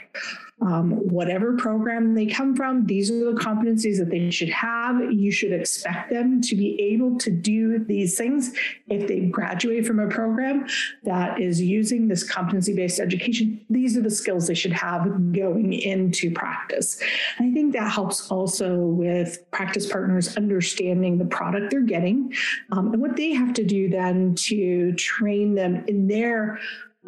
um, 0.60 0.90
whatever 1.08 1.56
program 1.56 2.14
they 2.14 2.26
come 2.26 2.56
from, 2.56 2.86
these 2.86 3.10
are 3.10 3.32
the 3.32 3.40
competencies 3.40 3.98
that 3.98 4.10
they 4.10 4.30
should 4.30 4.48
have. 4.48 5.12
You 5.12 5.30
should 5.30 5.52
expect 5.52 6.10
them 6.10 6.40
to 6.42 6.56
be 6.56 6.80
able 6.80 7.16
to 7.18 7.30
do 7.30 7.78
these 7.78 8.18
things 8.18 8.52
if 8.88 9.06
they 9.06 9.20
graduate 9.20 9.86
from 9.86 10.00
a 10.00 10.08
program 10.08 10.66
that 11.04 11.40
is 11.40 11.60
using 11.60 12.08
this 12.08 12.28
competency 12.28 12.74
based 12.74 12.98
education. 12.98 13.64
These 13.70 13.96
are 13.96 14.02
the 14.02 14.10
skills 14.10 14.48
they 14.48 14.54
should 14.54 14.72
have 14.72 15.32
going 15.32 15.72
into 15.72 16.32
practice. 16.32 17.00
And 17.38 17.50
I 17.50 17.54
think 17.54 17.72
that 17.74 17.92
helps 17.92 18.30
also 18.30 18.78
with 18.78 19.48
practice 19.52 19.90
partners 19.90 20.36
understanding 20.36 21.18
the 21.18 21.24
product 21.26 21.70
they're 21.70 21.82
getting 21.82 22.32
um, 22.72 22.92
and 22.92 23.00
what 23.00 23.16
they 23.16 23.32
have 23.32 23.52
to 23.54 23.64
do 23.64 23.88
then 23.88 24.34
to 24.34 24.92
train 24.94 25.54
them 25.54 25.84
in 25.86 26.08
their 26.08 26.58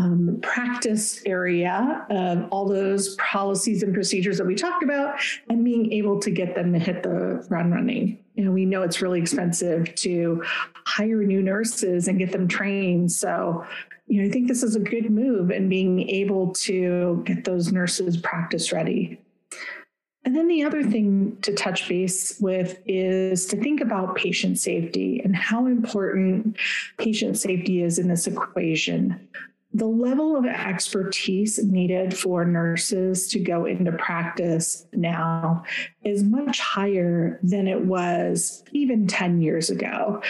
um, 0.01 0.39
practice 0.41 1.23
area 1.27 2.07
of 2.09 2.49
all 2.51 2.67
those 2.67 3.17
policies 3.17 3.83
and 3.83 3.93
procedures 3.93 4.39
that 4.39 4.47
we 4.47 4.55
talked 4.55 4.83
about 4.83 5.21
and 5.51 5.63
being 5.63 5.93
able 5.93 6.19
to 6.21 6.31
get 6.31 6.55
them 6.55 6.73
to 6.73 6.79
hit 6.79 7.03
the 7.03 7.47
run 7.51 7.71
running. 7.71 8.19
You 8.35 8.45
know, 8.47 8.51
we 8.51 8.65
know 8.65 8.83
it's 8.83 9.03
really 9.03 9.21
expensive 9.21 9.95
to 9.97 10.43
hire 10.87 11.23
new 11.23 11.43
nurses 11.43 12.09
and 12.09 12.19
get 12.19 12.33
them 12.33 12.49
trained. 12.49 13.13
So, 13.13 13.67
you 14.07 14.23
know, 14.23 14.29
I 14.29 14.33
think 14.33 14.49
this 14.49 14.63
is 14.63 14.75
a 14.75 14.81
good 14.81 15.11
move 15.11 15.51
in 15.51 15.69
being 15.69 16.09
able 16.09 16.55
to 16.55 17.23
get 17.27 17.45
those 17.45 17.71
nurses 17.71 18.17
practice 18.17 18.73
ready. 18.73 19.21
And 20.25 20.37
then 20.37 20.49
the 20.49 20.65
other 20.65 20.83
thing 20.83 21.39
to 21.43 21.55
touch 21.55 21.89
base 21.89 22.39
with 22.41 22.79
is 22.87 23.47
to 23.47 23.57
think 23.57 23.81
about 23.81 24.17
patient 24.17 24.59
safety 24.59 25.21
and 25.25 25.35
how 25.35 25.67
important 25.67 26.57
patient 26.99 27.39
safety 27.39 27.83
is 27.83 27.99
in 27.99 28.09
this 28.09 28.27
equation 28.27 29.29
the 29.73 29.87
level 29.87 30.37
of 30.37 30.45
expertise 30.45 31.63
needed 31.63 32.17
for 32.17 32.45
nurses 32.45 33.29
to 33.29 33.39
go 33.39 33.67
into 33.67 33.93
practice 33.93 34.87
now 34.93 35.63
is 36.05 36.25
much 36.25 36.59
higher 36.59 37.39
than 37.43 37.69
it 37.69 37.81
was 37.85 38.65
even 38.73 39.07
10 39.07 39.41
years 39.41 39.71
ago. 39.71 40.23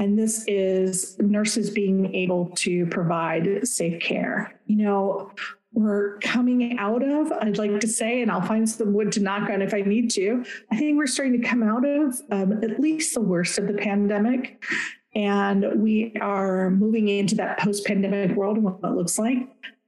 And 0.00 0.18
this 0.18 0.44
is 0.48 1.16
nurses 1.20 1.70
being 1.70 2.12
able 2.14 2.46
to 2.56 2.86
provide 2.86 3.66
safe 3.68 4.02
care. 4.02 4.58
You 4.66 4.76
know, 4.76 5.30
we're 5.72 6.18
coming 6.18 6.76
out 6.78 7.04
of, 7.04 7.30
I'd 7.30 7.58
like 7.58 7.78
to 7.80 7.86
say, 7.88 8.20
and 8.20 8.32
I'll 8.32 8.42
find 8.42 8.68
some 8.68 8.94
wood 8.94 9.12
to 9.12 9.20
knock 9.20 9.48
on 9.48 9.62
if 9.62 9.74
I 9.74 9.82
need 9.82 10.10
to. 10.12 10.44
I 10.72 10.76
think 10.76 10.96
we're 10.96 11.06
starting 11.06 11.40
to 11.40 11.46
come 11.46 11.62
out 11.62 11.86
of 11.86 12.20
um, 12.32 12.64
at 12.64 12.80
least 12.80 13.14
the 13.14 13.20
worst 13.20 13.58
of 13.58 13.68
the 13.68 13.74
pandemic. 13.74 14.64
And 15.14 15.82
we 15.82 16.14
are 16.20 16.70
moving 16.70 17.08
into 17.08 17.34
that 17.36 17.58
post 17.58 17.86
pandemic 17.86 18.36
world 18.36 18.56
and 18.56 18.64
what 18.64 18.80
that 18.82 18.92
looks 18.92 19.18
like. 19.18 19.38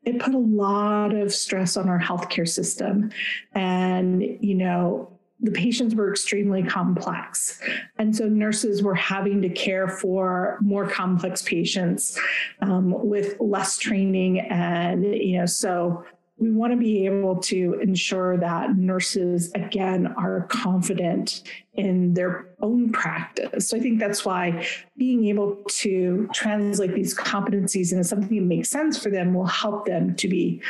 It 0.05 0.19
put 0.19 0.35
a 0.35 0.39
lot 0.39 1.15
of 1.15 1.33
stress 1.33 1.77
on 1.77 1.89
our 1.89 2.01
healthcare 2.01 2.49
system. 2.49 3.11
And, 3.53 4.23
you 4.23 4.55
know, 4.55 5.19
the 5.43 5.51
patients 5.51 5.95
were 5.95 6.11
extremely 6.11 6.63
complex. 6.63 7.61
And 7.99 8.15
so 8.15 8.29
nurses 8.29 8.83
were 8.83 8.95
having 8.95 9.41
to 9.43 9.49
care 9.49 9.89
for 9.89 10.59
more 10.61 10.87
complex 10.87 11.43
patients 11.43 12.19
um, 12.61 12.93
with 13.07 13.37
less 13.41 13.79
training. 13.79 14.41
And, 14.41 15.05
you 15.05 15.39
know, 15.39 15.47
so 15.47 16.05
we 16.41 16.51
want 16.51 16.73
to 16.73 16.77
be 16.77 17.05
able 17.05 17.37
to 17.37 17.79
ensure 17.83 18.39
that 18.39 18.75
nurses, 18.77 19.53
again, 19.53 20.07
are 20.17 20.47
confident 20.49 21.43
in 21.75 22.15
their 22.15 22.49
own 22.63 22.91
practice. 22.91 23.69
So 23.69 23.77
I 23.77 23.81
think 23.81 24.01
that's 24.01 24.25
why 24.25 24.67
being 24.97 25.27
able 25.27 25.57
to 25.69 26.29
translate 26.33 26.95
these 26.95 27.15
competencies 27.15 27.93
into 27.93 28.05
something 28.05 28.39
that 28.39 28.45
makes 28.45 28.71
sense 28.71 29.01
for 29.01 29.11
them 29.11 29.35
will 29.35 29.47
help 29.47 29.85
them 29.85 30.17
to 30.17 30.29
be 30.29 30.63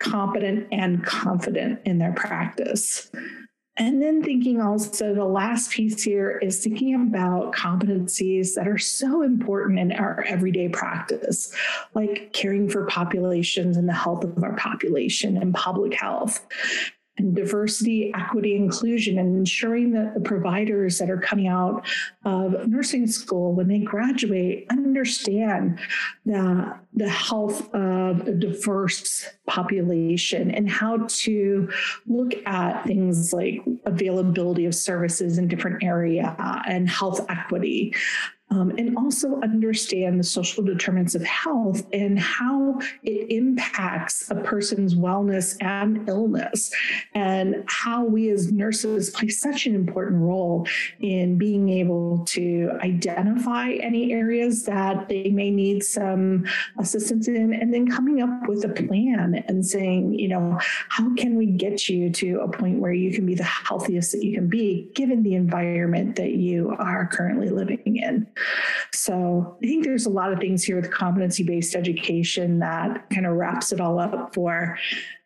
competent 0.00 0.66
and 0.72 1.04
confident 1.04 1.80
in 1.84 1.98
their 1.98 2.12
practice. 2.12 3.08
And 3.78 4.02
then 4.02 4.22
thinking 4.22 4.60
also 4.60 5.14
the 5.14 5.24
last 5.24 5.70
piece 5.70 6.02
here 6.02 6.38
is 6.38 6.62
thinking 6.62 6.94
about 6.94 7.54
competencies 7.54 8.54
that 8.54 8.68
are 8.68 8.78
so 8.78 9.22
important 9.22 9.78
in 9.78 9.92
our 9.92 10.22
everyday 10.24 10.68
practice, 10.68 11.54
like 11.94 12.32
caring 12.34 12.68
for 12.68 12.84
populations 12.86 13.78
and 13.78 13.88
the 13.88 13.94
health 13.94 14.24
of 14.24 14.42
our 14.44 14.56
population 14.56 15.38
and 15.38 15.54
public 15.54 15.94
health. 15.94 16.46
And 17.18 17.36
diversity, 17.36 18.12
equity, 18.14 18.56
inclusion, 18.56 19.18
and 19.18 19.36
ensuring 19.36 19.92
that 19.92 20.14
the 20.14 20.20
providers 20.20 20.98
that 20.98 21.10
are 21.10 21.18
coming 21.18 21.46
out 21.46 21.86
of 22.24 22.66
nursing 22.66 23.06
school 23.06 23.52
when 23.52 23.68
they 23.68 23.80
graduate 23.80 24.66
understand 24.70 25.78
the, 26.24 26.74
the 26.94 27.08
health 27.08 27.72
of 27.74 28.26
a 28.26 28.32
diverse 28.32 29.28
population 29.46 30.50
and 30.50 30.70
how 30.70 31.04
to 31.08 31.70
look 32.06 32.32
at 32.46 32.84
things 32.86 33.32
like 33.32 33.62
availability 33.84 34.64
of 34.64 34.74
services 34.74 35.36
in 35.36 35.48
different 35.48 35.82
area 35.82 36.34
and 36.66 36.88
health 36.88 37.24
equity 37.28 37.94
um, 38.52 38.70
and 38.76 38.96
also 38.98 39.40
understand 39.40 40.20
the 40.20 40.24
social 40.24 40.62
determinants 40.62 41.14
of 41.14 41.22
health 41.24 41.86
and 41.92 42.18
how 42.18 42.78
it 43.02 43.30
impacts 43.30 44.30
a 44.30 44.34
person's 44.34 44.94
wellness 44.94 45.56
and 45.62 46.06
illness, 46.06 46.70
and 47.14 47.64
how 47.66 48.04
we 48.04 48.28
as 48.28 48.52
nurses 48.52 49.08
play 49.10 49.28
such 49.28 49.66
an 49.66 49.74
important 49.74 50.20
role 50.20 50.66
in 51.00 51.38
being 51.38 51.70
able 51.70 52.24
to 52.26 52.70
identify 52.82 53.70
any 53.70 54.12
areas 54.12 54.64
that 54.64 55.08
they 55.08 55.30
may 55.30 55.50
need 55.50 55.82
some 55.82 56.44
assistance 56.78 57.28
in, 57.28 57.54
and 57.54 57.72
then 57.72 57.90
coming 57.90 58.22
up 58.22 58.48
with 58.48 58.64
a 58.64 58.68
plan 58.68 59.42
and 59.48 59.64
saying, 59.64 60.12
you 60.18 60.28
know, 60.28 60.58
how 60.88 61.14
can 61.14 61.36
we 61.36 61.46
get 61.46 61.88
you 61.88 62.10
to 62.10 62.40
a 62.40 62.48
point 62.48 62.80
where 62.80 62.92
you 62.92 63.12
can 63.14 63.24
be 63.24 63.34
the 63.34 63.42
healthiest 63.44 64.12
that 64.12 64.22
you 64.22 64.34
can 64.34 64.48
be 64.48 64.90
given 64.94 65.22
the 65.22 65.34
environment 65.34 66.16
that 66.16 66.32
you 66.32 66.76
are 66.78 67.06
currently 67.06 67.48
living 67.48 67.96
in. 67.96 68.26
So 68.92 69.56
I 69.62 69.66
think 69.66 69.84
there's 69.84 70.06
a 70.06 70.10
lot 70.10 70.32
of 70.32 70.38
things 70.38 70.64
here 70.64 70.76
with 70.76 70.90
competency 70.90 71.42
based 71.42 71.74
education 71.74 72.58
that 72.60 73.08
kind 73.10 73.26
of 73.26 73.34
wraps 73.34 73.72
it 73.72 73.80
all 73.80 73.98
up 73.98 74.34
for. 74.34 74.78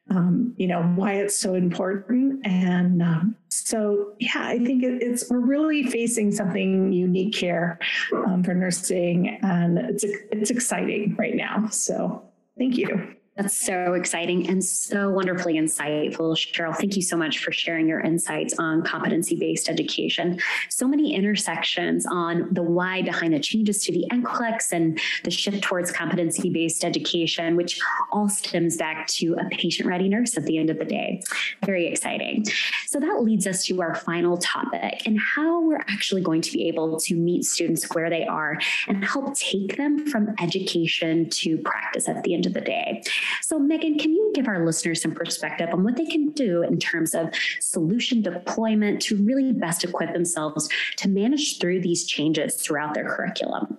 Um, 0.09 0.55
you 0.57 0.69
know 0.69 0.83
why 0.83 1.15
it's 1.15 1.37
so 1.37 1.55
important, 1.55 2.47
and 2.47 3.03
um, 3.03 3.35
so 3.49 4.13
yeah, 4.21 4.31
I 4.37 4.59
think 4.61 4.85
it, 4.85 5.03
it's 5.03 5.29
we're 5.29 5.41
really 5.41 5.83
facing 5.83 6.31
something 6.31 6.93
unique 6.93 7.35
here 7.35 7.81
um, 8.25 8.45
for 8.45 8.55
nursing, 8.55 9.41
and 9.43 9.79
it's 9.79 10.05
it's 10.05 10.51
exciting 10.51 11.17
right 11.19 11.35
now. 11.35 11.67
So 11.71 12.23
thank 12.57 12.77
you. 12.77 13.16
That's 13.37 13.67
so 13.67 13.93
exciting 13.93 14.49
and 14.49 14.65
so 14.65 15.11
wonderfully 15.11 15.55
insightful. 15.55 16.35
Cheryl, 16.35 16.75
thank 16.75 16.97
you 16.97 17.03
so 17.03 17.19
much 17.19 17.41
for 17.41 17.53
sharing 17.53 17.87
your 17.87 18.01
insights 18.01 18.55
on 18.59 18.83
competency 18.83 19.37
based 19.37 19.69
education. 19.69 20.41
So 20.71 20.89
many 20.89 21.15
intersections 21.15 22.07
on 22.11 22.49
the 22.53 22.63
why 22.63 23.03
behind 23.03 23.35
the 23.35 23.39
changes 23.39 23.85
to 23.85 23.93
the 23.93 24.07
NCLEX 24.11 24.73
and 24.73 24.99
the 25.25 25.31
shift 25.31 25.63
towards 25.63 25.93
competency 25.93 26.49
based 26.49 26.83
education, 26.83 27.57
which 27.57 27.79
all 28.11 28.31
stems 28.31 28.79
back 28.79 29.07
to 29.09 29.35
a 29.35 29.45
patient 29.51 29.87
ready 29.87 30.09
nurse 30.09 30.39
at 30.39 30.45
the 30.45 30.57
end 30.57 30.71
of 30.71 30.79
the 30.79 30.87
day. 30.87 31.23
Very 31.67 31.89
exciting. 31.89 32.47
So 32.87 32.99
that 33.01 33.23
leads 33.23 33.47
us 33.47 33.67
to 33.67 33.83
our 33.83 33.95
final 33.95 34.39
topic 34.39 35.03
and 35.05 35.21
how 35.21 35.61
we're 35.61 35.85
actually 35.89 36.23
going 36.23 36.41
to 36.41 36.53
be 36.53 36.69
able 36.69 36.99
to 37.01 37.15
meet 37.15 37.45
students 37.45 37.85
where 37.95 38.09
they 38.09 38.25
are 38.25 38.59
and 38.89 39.05
help 39.05 39.35
take 39.35 39.77
them 39.77 40.07
from 40.07 40.35
education 40.41 41.29
to 41.29 41.59
practice 41.59 42.09
at 42.09 42.23
the 42.23 42.33
end 42.33 42.47
of 42.47 42.55
the 42.55 42.63
day. 42.63 43.03
So, 43.43 43.59
Megan, 43.59 43.99
can 43.99 44.13
you 44.13 44.33
give 44.35 44.49
our 44.49 44.65
listeners 44.65 45.03
some 45.03 45.13
perspective 45.13 45.69
on 45.73 45.85
what 45.85 45.97
they 45.97 46.07
can 46.07 46.31
do 46.31 46.63
in 46.63 46.79
terms 46.79 47.15
of 47.15 47.35
solution 47.61 48.23
deployment 48.23 49.03
to 49.03 49.17
really 49.17 49.53
best 49.53 49.85
equip 49.85 50.13
themselves 50.13 50.69
to 50.97 51.09
manage 51.09 51.59
through 51.59 51.81
these 51.81 52.07
changes 52.07 52.57
throughout 52.57 52.95
their 52.95 53.09
curriculum? 53.09 53.79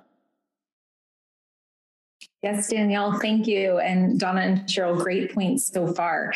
Yes, 2.44 2.70
Danielle, 2.70 3.18
thank 3.20 3.48
you. 3.48 3.80
And 3.80 4.20
Donna 4.20 4.42
and 4.42 4.60
Cheryl, 4.68 4.96
great 4.96 5.34
points 5.34 5.72
so 5.74 5.88
far. 5.88 6.34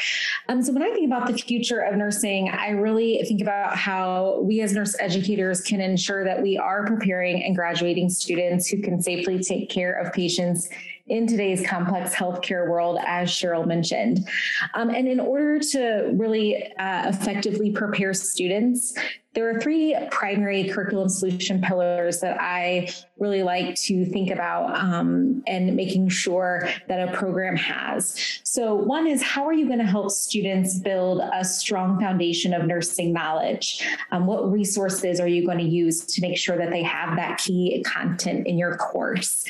Um, 0.50 0.64
so, 0.64 0.74
when 0.74 0.82
I 0.82 0.90
think 0.90 1.06
about 1.06 1.28
the 1.28 1.38
future 1.38 1.80
of 1.80 1.96
nursing, 1.96 2.50
I 2.50 2.70
really 2.70 3.24
think 3.28 3.40
about 3.40 3.78
how 3.78 4.40
we 4.42 4.62
as 4.62 4.74
nurse 4.74 4.96
educators 5.00 5.62
can 5.62 5.80
ensure 5.80 6.26
that 6.26 6.42
we 6.42 6.58
are 6.58 6.88
preparing 6.88 7.44
and 7.44 7.56
graduating 7.56 8.10
students 8.10 8.68
who 8.68 8.82
can 8.82 9.00
safely 9.00 9.40
take 9.40 9.70
care 9.70 9.94
of 9.94 10.12
patients 10.12 10.70
in 11.12 11.28
today's 11.28 11.66
complex 11.68 12.16
healthcare 12.16 12.70
world, 12.70 12.98
as 13.06 13.30
Cheryl 13.30 13.68
mentioned. 13.68 14.28
Um, 14.74 14.90
and 14.90 15.10
in 15.10 15.20
order 15.20 15.60
to 15.60 16.10
really 16.14 16.74
uh, 16.78 17.10
effectively 17.10 17.70
prepare 17.72 18.14
students, 18.14 18.98
there 19.34 19.50
are 19.50 19.62
three 19.62 19.96
primary 20.12 20.68
curriculum 20.68 21.08
solution 21.08 21.62
pillars 21.62 22.20
that 22.20 22.38
I 22.42 22.90
really 23.18 23.44
like 23.44 23.76
to 23.76 24.04
think 24.06 24.30
about 24.30 24.76
um, 24.76 25.42
and 25.48 25.74
making 25.76 26.10
sure 26.10 26.68
that 26.90 27.08
a 27.08 27.14
program 27.14 27.56
has. 27.56 28.42
So, 28.44 28.76
one 28.76 29.08
is 29.08 29.22
how 29.22 29.48
are 29.48 29.54
you 29.54 29.68
going 29.68 29.80
to 29.80 29.86
help 29.86 30.12
students 30.12 30.80
build 30.80 31.22
a 31.34 31.46
strong 31.46 31.98
foundation 31.98 32.54
of 32.54 32.66
nursing 32.66 33.14
knowledge? 33.14 33.88
Um, 34.12 34.26
what 34.26 34.52
resources 34.52 35.22
are 35.22 35.28
you 35.28 35.46
going 35.46 35.60
to 35.60 35.64
use 35.64 36.04
to 36.08 36.22
make 36.22 36.38
sure 36.38 36.58
that 36.58 36.70
they 36.70 36.84
have 36.84 37.16
that 37.16 37.38
key 37.38 37.82
content 37.88 38.48
in 38.48 38.58
your 38.58 38.76
course? 38.76 39.46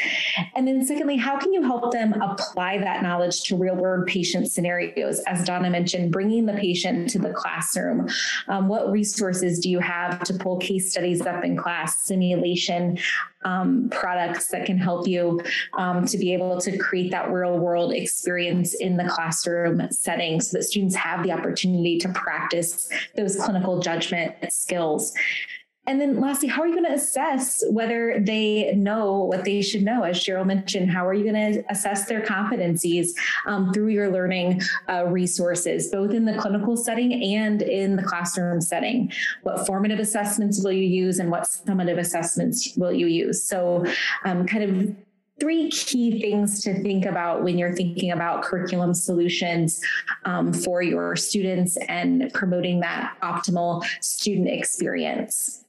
And 0.55 0.67
then, 0.67 0.85
secondly, 0.85 1.17
how 1.17 1.39
can 1.39 1.53
you 1.53 1.63
help 1.63 1.91
them 1.91 2.13
apply 2.21 2.77
that 2.79 3.01
knowledge 3.01 3.43
to 3.45 3.55
real 3.55 3.75
world 3.75 4.05
patient 4.05 4.51
scenarios? 4.51 5.21
As 5.21 5.43
Donna 5.43 5.71
mentioned, 5.71 6.11
bringing 6.11 6.45
the 6.45 6.53
patient 6.53 7.09
to 7.11 7.19
the 7.19 7.31
classroom. 7.31 8.07
Um, 8.47 8.67
what 8.67 8.91
resources 8.91 9.59
do 9.59 9.70
you 9.71 9.79
have 9.79 10.23
to 10.25 10.33
pull 10.33 10.57
case 10.57 10.91
studies 10.91 11.21
up 11.21 11.43
in 11.43 11.57
class, 11.57 11.97
simulation 11.97 12.99
um, 13.43 13.89
products 13.89 14.47
that 14.49 14.65
can 14.65 14.77
help 14.77 15.07
you 15.07 15.41
um, 15.77 16.05
to 16.05 16.17
be 16.17 16.33
able 16.33 16.59
to 16.61 16.77
create 16.77 17.11
that 17.11 17.31
real 17.31 17.57
world 17.57 17.93
experience 17.93 18.75
in 18.75 18.97
the 18.97 19.05
classroom 19.05 19.81
setting 19.89 20.39
so 20.39 20.57
that 20.57 20.63
students 20.63 20.95
have 20.95 21.23
the 21.23 21.31
opportunity 21.31 21.97
to 21.97 22.09
practice 22.09 22.89
those 23.15 23.35
clinical 23.35 23.79
judgment 23.79 24.35
skills. 24.49 25.13
And 25.87 25.99
then 25.99 26.19
lastly, 26.21 26.47
how 26.47 26.61
are 26.61 26.67
you 26.67 26.75
going 26.75 26.85
to 26.85 26.93
assess 26.93 27.63
whether 27.71 28.19
they 28.19 28.71
know 28.75 29.23
what 29.23 29.45
they 29.45 29.63
should 29.63 29.81
know? 29.81 30.03
As 30.03 30.17
Cheryl 30.17 30.45
mentioned, 30.45 30.91
how 30.91 31.07
are 31.07 31.13
you 31.13 31.23
going 31.23 31.53
to 31.53 31.63
assess 31.71 32.05
their 32.05 32.21
competencies 32.21 33.09
um, 33.47 33.73
through 33.73 33.87
your 33.87 34.11
learning 34.11 34.61
uh, 34.87 35.05
resources, 35.07 35.89
both 35.89 36.11
in 36.11 36.25
the 36.25 36.37
clinical 36.37 36.77
setting 36.77 37.35
and 37.35 37.63
in 37.63 37.95
the 37.95 38.03
classroom 38.03 38.61
setting? 38.61 39.11
What 39.41 39.65
formative 39.65 39.99
assessments 39.99 40.63
will 40.63 40.71
you 40.71 40.87
use 40.87 41.17
and 41.17 41.31
what 41.31 41.43
summative 41.43 41.97
assessments 41.97 42.75
will 42.77 42.93
you 42.93 43.07
use? 43.07 43.43
So, 43.43 43.83
um, 44.23 44.45
kind 44.45 44.63
of 44.63 44.95
three 45.39 45.71
key 45.71 46.21
things 46.21 46.61
to 46.61 46.79
think 46.83 47.05
about 47.07 47.43
when 47.43 47.57
you're 47.57 47.73
thinking 47.73 48.11
about 48.11 48.43
curriculum 48.43 48.93
solutions 48.93 49.81
um, 50.25 50.53
for 50.53 50.83
your 50.83 51.15
students 51.15 51.77
and 51.89 52.31
promoting 52.35 52.81
that 52.81 53.17
optimal 53.23 53.83
student 53.99 54.47
experience. 54.47 55.65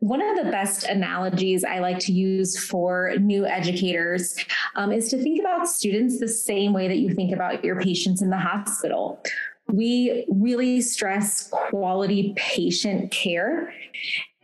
One 0.00 0.20
of 0.20 0.44
the 0.44 0.50
best 0.50 0.84
analogies 0.84 1.64
I 1.64 1.78
like 1.78 1.98
to 2.00 2.12
use 2.12 2.62
for 2.62 3.14
new 3.18 3.46
educators 3.46 4.36
um, 4.74 4.92
is 4.92 5.08
to 5.08 5.18
think 5.18 5.40
about 5.40 5.68
students 5.68 6.20
the 6.20 6.28
same 6.28 6.72
way 6.72 6.86
that 6.86 6.98
you 6.98 7.14
think 7.14 7.32
about 7.32 7.64
your 7.64 7.80
patients 7.80 8.20
in 8.20 8.28
the 8.28 8.36
hospital. 8.36 9.22
We 9.68 10.26
really 10.28 10.80
stress 10.82 11.48
quality 11.70 12.34
patient 12.36 13.10
care. 13.10 13.72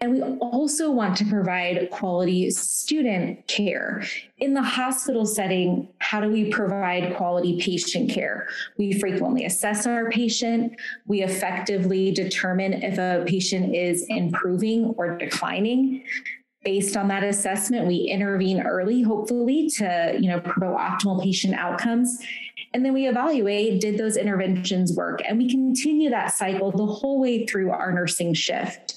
And 0.03 0.11
we 0.11 0.21
also 0.21 0.91
want 0.91 1.17
to 1.19 1.25
provide 1.25 1.89
quality 1.91 2.51
student 2.51 3.47
care. 3.47 4.03
In 4.39 4.53
the 4.53 4.61
hospital 4.61 5.25
setting, 5.25 5.89
how 5.99 6.21
do 6.21 6.29
we 6.29 6.51
provide 6.51 7.15
quality 7.17 7.61
patient 7.61 8.11
care? 8.11 8.49
We 8.79 8.99
frequently 8.99 9.45
assess 9.45 9.87
our 9.87 10.11
patient. 10.11 10.75
We 11.07 11.23
effectively 11.23 12.11
determine 12.11 12.73
if 12.73 12.99
a 12.99 13.25
patient 13.29 13.77
is 13.77 14.05
improving 14.09 14.87
or 14.99 15.17
declining 15.17 16.03
based 16.65 16.97
on 16.97 17.09
that 17.09 17.25
assessment 17.25 17.89
we 17.89 17.97
intervene 17.97 18.63
early 18.63 19.03
hopefully 19.03 19.69
to 19.69 20.17
you 20.21 20.29
know 20.29 20.39
promote 20.39 20.79
optimal 20.79 21.21
patient 21.21 21.55
outcomes 21.55 22.25
and 22.73 22.85
then 22.85 22.93
we 22.93 23.09
evaluate 23.09 23.81
did 23.81 23.99
those 23.99 24.17
interventions 24.17 24.95
work 24.95 25.21
and 25.29 25.39
we 25.39 25.51
continue 25.51 26.09
that 26.09 26.33
cycle 26.33 26.71
the 26.71 26.87
whole 26.87 27.19
way 27.19 27.45
through 27.47 27.73
our 27.73 27.91
nursing 27.91 28.33
shift 28.33 28.92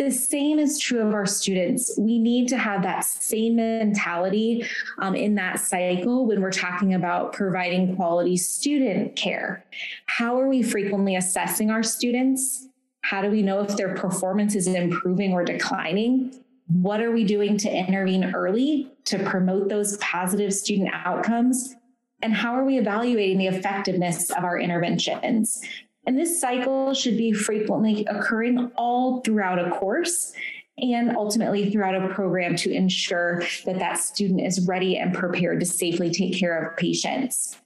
the 0.00 0.10
same 0.10 0.58
is 0.58 0.78
true 0.78 1.06
of 1.06 1.12
our 1.12 1.26
students. 1.26 1.94
We 1.98 2.18
need 2.18 2.48
to 2.48 2.56
have 2.56 2.82
that 2.84 3.04
same 3.04 3.56
mentality 3.56 4.64
um, 4.96 5.14
in 5.14 5.34
that 5.34 5.60
cycle 5.60 6.26
when 6.26 6.40
we're 6.40 6.50
talking 6.50 6.94
about 6.94 7.34
providing 7.34 7.96
quality 7.96 8.38
student 8.38 9.14
care. 9.14 9.62
How 10.06 10.40
are 10.40 10.48
we 10.48 10.62
frequently 10.62 11.16
assessing 11.16 11.70
our 11.70 11.82
students? 11.82 12.66
How 13.02 13.20
do 13.20 13.30
we 13.30 13.42
know 13.42 13.60
if 13.60 13.76
their 13.76 13.94
performance 13.94 14.54
is 14.54 14.66
improving 14.66 15.34
or 15.34 15.44
declining? 15.44 16.32
What 16.68 17.02
are 17.02 17.10
we 17.10 17.24
doing 17.24 17.58
to 17.58 17.70
intervene 17.70 18.34
early 18.34 18.90
to 19.04 19.18
promote 19.18 19.68
those 19.68 19.98
positive 19.98 20.54
student 20.54 20.88
outcomes? 20.94 21.74
And 22.22 22.32
how 22.32 22.54
are 22.54 22.64
we 22.64 22.78
evaluating 22.78 23.36
the 23.36 23.48
effectiveness 23.48 24.30
of 24.30 24.44
our 24.44 24.58
interventions? 24.58 25.62
And 26.06 26.18
this 26.18 26.40
cycle 26.40 26.94
should 26.94 27.16
be 27.16 27.32
frequently 27.32 28.04
occurring 28.06 28.70
all 28.76 29.20
throughout 29.20 29.58
a 29.58 29.70
course 29.70 30.32
and 30.78 31.16
ultimately 31.16 31.70
throughout 31.70 31.94
a 31.94 32.08
program 32.08 32.56
to 32.56 32.72
ensure 32.72 33.42
that 33.66 33.78
that 33.78 33.98
student 33.98 34.40
is 34.40 34.66
ready 34.66 34.96
and 34.96 35.14
prepared 35.14 35.60
to 35.60 35.66
safely 35.66 36.10
take 36.10 36.38
care 36.38 36.58
of 36.58 36.76
patients. 36.76 37.56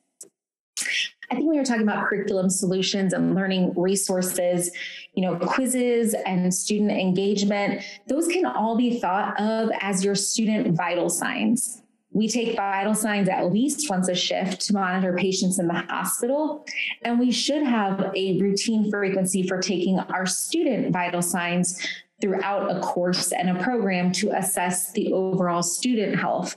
I 1.31 1.37
think 1.37 1.47
when 1.47 1.55
you're 1.55 1.65
talking 1.65 1.83
about 1.83 2.07
curriculum 2.07 2.51
solutions 2.51 3.13
and 3.13 3.35
learning 3.35 3.73
resources, 3.77 4.71
you 5.15 5.23
know, 5.23 5.37
quizzes 5.37 6.15
and 6.27 6.53
student 6.53 6.91
engagement, 6.91 7.83
those 8.09 8.29
can 8.29 8.45
all 8.45 8.77
be 8.77 8.99
thought 8.99 9.41
of 9.41 9.71
as 9.81 10.05
your 10.05 10.15
student 10.15 10.77
vital 10.77 11.09
signs. 11.09 11.83
We 12.15 12.29
take 12.29 12.57
vital 12.57 12.95
signs 12.95 13.29
at 13.29 13.53
least 13.53 13.91
once 13.91 14.09
a 14.09 14.15
shift 14.15 14.61
to 14.63 14.73
monitor 14.73 15.15
patients 15.15 15.59
in 15.59 15.67
the 15.67 15.75
hospital. 15.75 16.65
And 17.03 17.19
we 17.19 17.33
should 17.33 17.63
have 17.65 18.01
a 18.15 18.39
routine 18.39 18.89
frequency 18.89 19.47
for 19.47 19.61
taking 19.61 19.99
our 19.99 20.25
student 20.25 20.93
vital 20.93 21.21
signs 21.21 21.79
throughout 22.21 22.75
a 22.75 22.81
course 22.81 23.33
and 23.33 23.51
a 23.51 23.63
program 23.63 24.13
to 24.13 24.31
assess 24.31 24.93
the 24.93 25.13
overall 25.13 25.63
student 25.63 26.19
health 26.19 26.57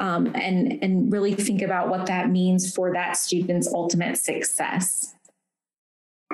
um, 0.00 0.26
and, 0.34 0.82
and 0.82 1.10
really 1.12 1.34
think 1.34 1.62
about 1.62 1.88
what 1.88 2.06
that 2.06 2.28
means 2.28 2.74
for 2.74 2.92
that 2.92 3.16
student's 3.16 3.72
ultimate 3.72 4.18
success 4.18 5.15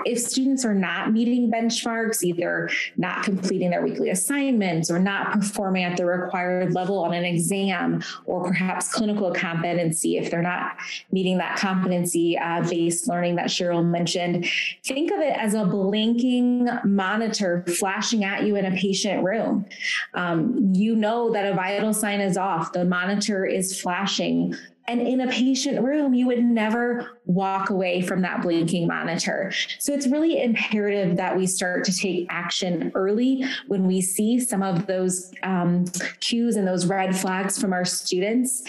if 0.05 0.19
students 0.19 0.65
are 0.65 0.75
not 0.75 1.13
meeting 1.13 1.51
benchmarks, 1.51 2.23
either 2.23 2.71
not 2.97 3.23
completing 3.23 3.71
their 3.71 3.83
weekly 3.83 4.11
assignments 4.11 4.91
or 4.91 4.99
not 4.99 5.33
performing 5.33 5.85
at 5.85 5.97
the 5.97 6.05
required 6.05 6.73
level 6.75 6.99
on 6.99 7.13
an 7.15 7.25
exam, 7.25 8.03
or 8.25 8.45
perhaps 8.45 8.93
clinical 8.93 9.33
competency, 9.33 10.17
if 10.17 10.31
they're 10.31 10.43
not 10.43 10.77
meeting 11.11 11.39
that 11.39 11.59
competency 11.59 12.39
uh, 12.39 12.67
based 12.69 13.09
learning 13.09 13.37
that 13.37 13.47
Cheryl 13.47 13.85
mentioned, 13.85 14.47
think 14.85 15.11
of 15.11 15.21
it 15.21 15.37
as 15.39 15.55
a 15.55 15.65
blinking 15.65 16.69
monitor 16.85 17.65
flashing 17.79 18.25
at 18.25 18.45
you 18.45 18.57
in 18.57 18.67
a 18.67 18.77
patient 18.77 19.25
room. 19.25 19.67
Um, 20.15 20.73
you 20.75 20.95
know 20.95 21.33
that 21.33 21.51
a 21.51 21.55
vital 21.55 21.95
sign 21.95 22.21
is 22.21 22.37
off, 22.37 22.73
the 22.73 22.85
monitor 22.85 23.45
is 23.45 23.81
flashing 23.81 24.55
and 24.93 25.09
in 25.09 25.23
a 25.23 25.27
patient 25.29 25.83
room, 25.83 26.13
you 26.13 26.27
would 26.27 26.45
never 26.45 27.19
walk 27.25 27.71
away 27.71 28.03
from 28.03 28.21
that 28.21 28.43
blinking 28.43 28.87
monitor. 28.87 29.51
So 29.79 29.95
it's 29.95 30.07
really 30.07 30.43
imperative 30.43 31.17
that 31.17 31.35
we 31.35 31.47
start 31.47 31.85
to 31.85 31.97
take 31.97 32.27
action 32.29 32.93
early 32.95 33.43
when 33.69 33.87
we 33.87 34.03
see 34.03 34.39
some 34.39 34.63
of 34.63 34.87
those 34.87 35.33
um, 35.45 35.87
cues 36.21 36.57
and 36.57 36.69
those 36.69 36.85
red 36.85 37.17
flags 37.17 37.59
from 37.59 37.73
our 37.73 37.87
students 37.87 38.65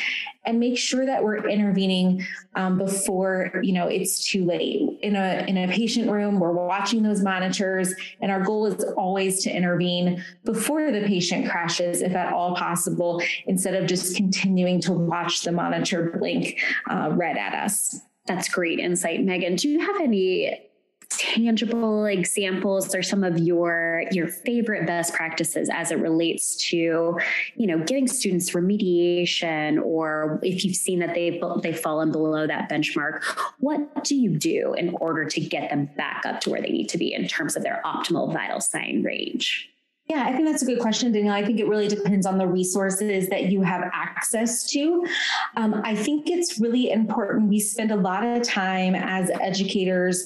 and 0.45 0.59
make 0.59 0.77
sure 0.77 1.05
that 1.05 1.23
we're 1.23 1.47
intervening 1.47 2.25
um, 2.55 2.77
before 2.77 3.51
you 3.63 3.73
know 3.73 3.87
it's 3.87 4.27
too 4.27 4.45
late 4.45 4.81
in 5.01 5.15
a 5.15 5.45
in 5.47 5.57
a 5.57 5.67
patient 5.67 6.09
room 6.09 6.39
we're 6.39 6.51
watching 6.51 7.01
those 7.01 7.21
monitors 7.21 7.93
and 8.21 8.31
our 8.31 8.41
goal 8.41 8.65
is 8.65 8.83
always 8.97 9.43
to 9.43 9.49
intervene 9.49 10.23
before 10.43 10.91
the 10.91 11.01
patient 11.01 11.49
crashes 11.49 12.01
if 12.01 12.13
at 12.13 12.33
all 12.33 12.55
possible 12.55 13.21
instead 13.47 13.73
of 13.73 13.87
just 13.87 14.15
continuing 14.15 14.79
to 14.81 14.91
watch 14.91 15.41
the 15.41 15.51
monitor 15.51 16.09
blink 16.17 16.59
uh, 16.89 17.09
red 17.11 17.37
at 17.37 17.53
us. 17.53 17.99
That's 18.25 18.47
great 18.49 18.79
insight 18.79 19.23
megan. 19.23 19.55
Do 19.55 19.69
you 19.69 19.79
have 19.79 19.99
any 19.99 20.69
tangible 21.17 22.05
examples 22.05 22.93
or 22.95 23.03
some 23.03 23.23
of 23.23 23.37
your 23.37 24.03
your 24.11 24.27
favorite 24.27 24.87
best 24.87 25.13
practices 25.13 25.69
as 25.71 25.91
it 25.91 25.99
relates 25.99 26.55
to 26.55 27.19
you 27.55 27.67
know 27.67 27.77
getting 27.79 28.07
students 28.07 28.51
remediation 28.51 29.81
or 29.83 30.39
if 30.43 30.63
you've 30.63 30.75
seen 30.75 30.99
that 30.99 31.13
they've 31.13 31.41
they've 31.61 31.79
fallen 31.79 32.11
below 32.11 32.47
that 32.47 32.69
benchmark 32.69 33.23
what 33.59 34.03
do 34.03 34.15
you 34.15 34.37
do 34.37 34.73
in 34.73 34.95
order 34.95 35.25
to 35.25 35.39
get 35.39 35.69
them 35.69 35.89
back 35.97 36.25
up 36.25 36.39
to 36.41 36.49
where 36.49 36.61
they 36.61 36.69
need 36.69 36.89
to 36.89 36.97
be 36.97 37.13
in 37.13 37.27
terms 37.27 37.55
of 37.55 37.63
their 37.63 37.81
optimal 37.85 38.31
vital 38.33 38.59
sign 38.59 39.03
range 39.03 39.72
yeah, 40.07 40.25
I 40.25 40.33
think 40.33 40.45
that's 40.47 40.61
a 40.61 40.65
good 40.65 40.79
question, 40.79 41.11
Danielle. 41.13 41.33
I 41.33 41.45
think 41.45 41.59
it 41.59 41.67
really 41.67 41.87
depends 41.87 42.25
on 42.25 42.37
the 42.37 42.45
resources 42.45 43.29
that 43.29 43.45
you 43.45 43.61
have 43.61 43.89
access 43.93 44.67
to. 44.71 45.05
Um, 45.55 45.81
I 45.85 45.95
think 45.95 46.29
it's 46.29 46.59
really 46.59 46.91
important. 46.91 47.47
We 47.47 47.59
spend 47.59 47.91
a 47.91 47.95
lot 47.95 48.25
of 48.25 48.43
time 48.43 48.95
as 48.95 49.31
educators 49.41 50.25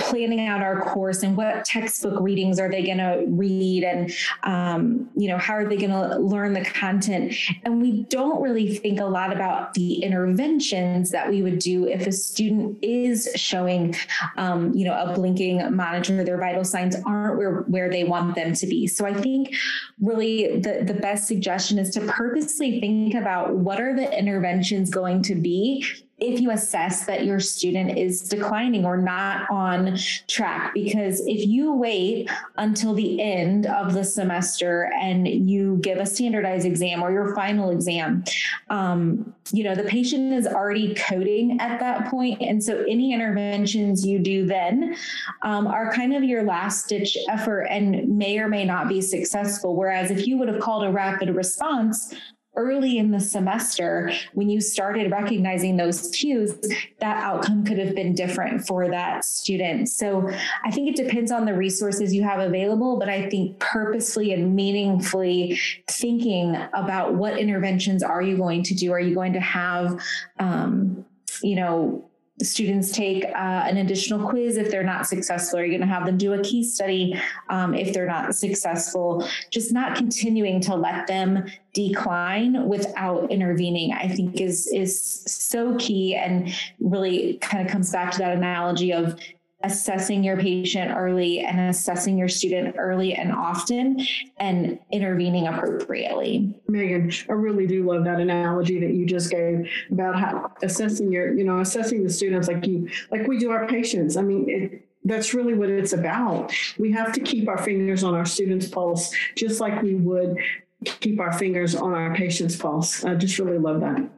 planning 0.00 0.46
out 0.46 0.62
our 0.62 0.80
course 0.80 1.22
and 1.22 1.36
what 1.36 1.64
textbook 1.64 2.20
readings 2.20 2.58
are 2.58 2.70
they 2.70 2.84
going 2.84 2.98
to 2.98 3.24
read 3.28 3.84
and 3.84 4.12
um, 4.42 5.08
you 5.16 5.28
know 5.28 5.38
how 5.38 5.54
are 5.54 5.68
they 5.68 5.76
going 5.76 5.90
to 5.90 6.18
learn 6.18 6.52
the 6.52 6.64
content? 6.64 7.34
And 7.64 7.80
we 7.80 8.04
don't 8.04 8.42
really 8.42 8.74
think 8.74 9.00
a 9.00 9.04
lot 9.04 9.32
about 9.32 9.74
the 9.74 10.02
interventions 10.02 11.10
that 11.10 11.28
we 11.28 11.42
would 11.42 11.58
do 11.58 11.86
if 11.86 12.06
a 12.06 12.12
student 12.12 12.78
is 12.82 13.30
showing 13.36 13.94
um, 14.36 14.72
you 14.72 14.84
know 14.84 14.94
a 14.94 15.14
blinking 15.14 15.74
monitor 15.74 16.24
their 16.24 16.38
vital 16.38 16.64
signs 16.64 16.96
aren't 17.06 17.36
where, 17.38 17.60
where 17.62 17.90
they 17.90 18.04
want 18.04 18.34
them 18.34 18.52
to 18.54 18.66
be. 18.66 18.86
So 18.86 19.06
i 19.06 19.14
think 19.14 19.54
really 20.00 20.60
the, 20.60 20.82
the 20.84 20.94
best 20.94 21.26
suggestion 21.26 21.78
is 21.78 21.90
to 21.90 22.00
purposely 22.00 22.80
think 22.80 23.14
about 23.14 23.54
what 23.54 23.80
are 23.80 23.94
the 23.94 24.18
interventions 24.18 24.90
going 24.90 25.22
to 25.22 25.34
be 25.34 25.84
if 26.20 26.40
you 26.40 26.50
assess 26.50 27.06
that 27.06 27.24
your 27.24 27.40
student 27.40 27.98
is 27.98 28.20
declining 28.22 28.84
or 28.84 28.96
not 28.96 29.50
on 29.50 29.96
track. 30.28 30.74
Because 30.74 31.20
if 31.26 31.46
you 31.46 31.72
wait 31.72 32.30
until 32.56 32.94
the 32.94 33.20
end 33.22 33.66
of 33.66 33.94
the 33.94 34.04
semester 34.04 34.90
and 35.00 35.26
you 35.26 35.78
give 35.80 35.98
a 35.98 36.06
standardized 36.06 36.66
exam 36.66 37.02
or 37.02 37.10
your 37.10 37.34
final 37.34 37.70
exam, 37.70 38.24
um, 38.68 39.34
you 39.52 39.64
know, 39.64 39.74
the 39.74 39.84
patient 39.84 40.32
is 40.32 40.46
already 40.46 40.94
coding 40.94 41.58
at 41.60 41.80
that. 41.80 42.12
And 42.12 42.62
so 42.62 42.84
any 42.88 43.12
interventions 43.12 44.06
you 44.06 44.18
do 44.18 44.46
then 44.46 44.96
um, 45.42 45.66
are 45.66 45.92
kind 45.92 46.14
of 46.14 46.24
your 46.24 46.42
last 46.42 46.88
ditch 46.88 47.16
effort 47.28 47.62
and 47.64 48.08
may 48.08 48.38
or 48.38 48.48
may 48.48 48.64
not 48.64 48.88
be 48.88 49.00
successful. 49.00 49.76
Whereas 49.76 50.10
if 50.10 50.26
you 50.26 50.36
would 50.38 50.48
have 50.48 50.60
called 50.60 50.84
a 50.84 50.90
rapid 50.90 51.34
response, 51.34 52.14
early 52.56 52.98
in 52.98 53.10
the 53.10 53.20
semester, 53.20 54.12
when 54.34 54.50
you 54.50 54.60
started 54.60 55.10
recognizing 55.10 55.76
those 55.76 56.10
cues, 56.10 56.54
that 56.98 57.22
outcome 57.22 57.64
could 57.64 57.78
have 57.78 57.94
been 57.94 58.14
different 58.14 58.66
for 58.66 58.88
that 58.88 59.24
student. 59.24 59.88
So 59.88 60.28
I 60.64 60.70
think 60.70 60.88
it 60.88 60.96
depends 60.96 61.30
on 61.30 61.44
the 61.44 61.54
resources 61.54 62.12
you 62.12 62.22
have 62.24 62.40
available, 62.40 62.98
but 62.98 63.08
I 63.08 63.30
think 63.30 63.58
purposefully 63.60 64.32
and 64.32 64.56
meaningfully 64.56 65.58
thinking 65.86 66.56
about 66.74 67.14
what 67.14 67.38
interventions 67.38 68.02
are 68.02 68.22
you 68.22 68.36
going 68.36 68.64
to 68.64 68.74
do? 68.74 68.92
Are 68.92 69.00
you 69.00 69.14
going 69.14 69.32
to 69.34 69.40
have, 69.40 70.00
um, 70.38 71.04
you 71.42 71.54
know, 71.54 72.09
students 72.42 72.92
take 72.92 73.24
uh, 73.24 73.64
an 73.68 73.78
additional 73.78 74.28
quiz 74.28 74.56
if 74.56 74.70
they're 74.70 74.82
not 74.82 75.06
successful? 75.06 75.58
Are 75.58 75.64
you 75.64 75.70
going 75.70 75.86
to 75.86 75.86
have 75.86 76.06
them 76.06 76.16
do 76.16 76.32
a 76.32 76.42
case 76.42 76.74
study 76.74 77.18
um, 77.48 77.74
if 77.74 77.92
they're 77.92 78.06
not 78.06 78.34
successful? 78.34 79.26
Just 79.50 79.72
not 79.72 79.96
continuing 79.96 80.60
to 80.62 80.74
let 80.74 81.06
them 81.06 81.46
decline 81.72 82.66
without 82.66 83.30
intervening, 83.30 83.92
I 83.92 84.08
think 84.08 84.40
is 84.40 84.66
is 84.72 85.22
so 85.26 85.76
key 85.76 86.14
and 86.14 86.52
really 86.80 87.38
kind 87.38 87.64
of 87.64 87.70
comes 87.70 87.92
back 87.92 88.12
to 88.12 88.18
that 88.18 88.36
analogy 88.36 88.92
of 88.92 89.18
assessing 89.62 90.24
your 90.24 90.36
patient 90.36 90.92
early 90.96 91.40
and 91.40 91.60
assessing 91.60 92.16
your 92.16 92.28
student 92.28 92.76
early 92.78 93.14
and 93.14 93.32
often 93.32 94.00
and 94.38 94.78
intervening 94.90 95.46
appropriately. 95.48 96.54
Megan, 96.68 97.12
I 97.28 97.32
really 97.32 97.66
do 97.66 97.84
love 97.84 98.04
that 98.04 98.20
analogy 98.20 98.80
that 98.80 98.94
you 98.94 99.04
just 99.04 99.30
gave 99.30 99.70
about 99.90 100.18
how 100.18 100.52
assessing 100.62 101.12
your, 101.12 101.34
you 101.34 101.44
know, 101.44 101.60
assessing 101.60 102.02
the 102.02 102.10
students 102.10 102.48
like 102.48 102.66
you, 102.66 102.88
like 103.10 103.26
we 103.26 103.38
do 103.38 103.50
our 103.50 103.66
patients. 103.66 104.16
I 104.16 104.22
mean, 104.22 104.48
it, 104.48 104.86
that's 105.04 105.34
really 105.34 105.54
what 105.54 105.70
it's 105.70 105.92
about. 105.92 106.52
We 106.78 106.92
have 106.92 107.12
to 107.12 107.20
keep 107.20 107.48
our 107.48 107.58
fingers 107.58 108.04
on 108.04 108.14
our 108.14 108.26
students' 108.26 108.68
pulse, 108.68 109.14
just 109.34 109.60
like 109.60 109.82
we 109.82 109.94
would 109.94 110.36
keep 110.84 111.20
our 111.20 111.32
fingers 111.32 111.74
on 111.74 111.92
our 111.92 112.14
patient's 112.14 112.56
pulse. 112.56 113.04
I 113.04 113.14
just 113.14 113.38
really 113.38 113.58
love 113.58 113.80
that. 113.80 114.08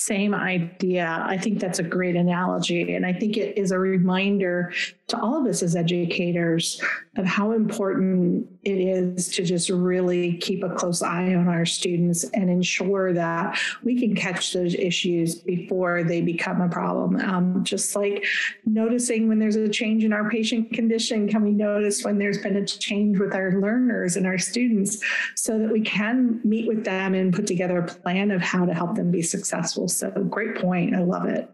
Same 0.00 0.34
idea. 0.34 1.22
I 1.28 1.36
think 1.36 1.60
that's 1.60 1.78
a 1.78 1.82
great 1.82 2.16
analogy. 2.16 2.94
And 2.94 3.04
I 3.04 3.12
think 3.12 3.36
it 3.36 3.58
is 3.58 3.70
a 3.70 3.78
reminder 3.78 4.72
to 5.10 5.20
all 5.20 5.36
of 5.36 5.46
us 5.46 5.62
as 5.62 5.76
educators 5.76 6.80
of 7.16 7.26
how 7.26 7.52
important 7.52 8.46
it 8.62 8.78
is 8.78 9.28
to 9.28 9.44
just 9.44 9.68
really 9.70 10.36
keep 10.38 10.62
a 10.62 10.70
close 10.70 11.02
eye 11.02 11.34
on 11.34 11.48
our 11.48 11.66
students 11.66 12.24
and 12.24 12.48
ensure 12.48 13.12
that 13.12 13.58
we 13.82 13.98
can 13.98 14.14
catch 14.14 14.52
those 14.52 14.74
issues 14.74 15.34
before 15.34 16.04
they 16.04 16.20
become 16.20 16.60
a 16.60 16.68
problem. 16.68 17.16
Um, 17.16 17.64
just 17.64 17.96
like 17.96 18.24
noticing 18.64 19.28
when 19.28 19.38
there's 19.38 19.56
a 19.56 19.68
change 19.68 20.04
in 20.04 20.12
our 20.12 20.30
patient 20.30 20.72
condition, 20.72 21.28
can 21.28 21.42
we 21.42 21.52
notice 21.52 22.04
when 22.04 22.18
there's 22.18 22.38
been 22.38 22.56
a 22.56 22.64
change 22.64 23.18
with 23.18 23.34
our 23.34 23.60
learners 23.60 24.16
and 24.16 24.26
our 24.26 24.38
students 24.38 25.02
so 25.34 25.58
that 25.58 25.72
we 25.72 25.80
can 25.80 26.40
meet 26.44 26.68
with 26.68 26.84
them 26.84 27.14
and 27.14 27.34
put 27.34 27.46
together 27.46 27.78
a 27.78 27.86
plan 27.86 28.30
of 28.30 28.40
how 28.40 28.64
to 28.64 28.72
help 28.72 28.94
them 28.94 29.10
be 29.10 29.22
successful? 29.22 29.88
So, 29.88 30.10
great 30.10 30.56
point. 30.56 30.94
I 30.94 31.00
love 31.00 31.26
it. 31.26 31.50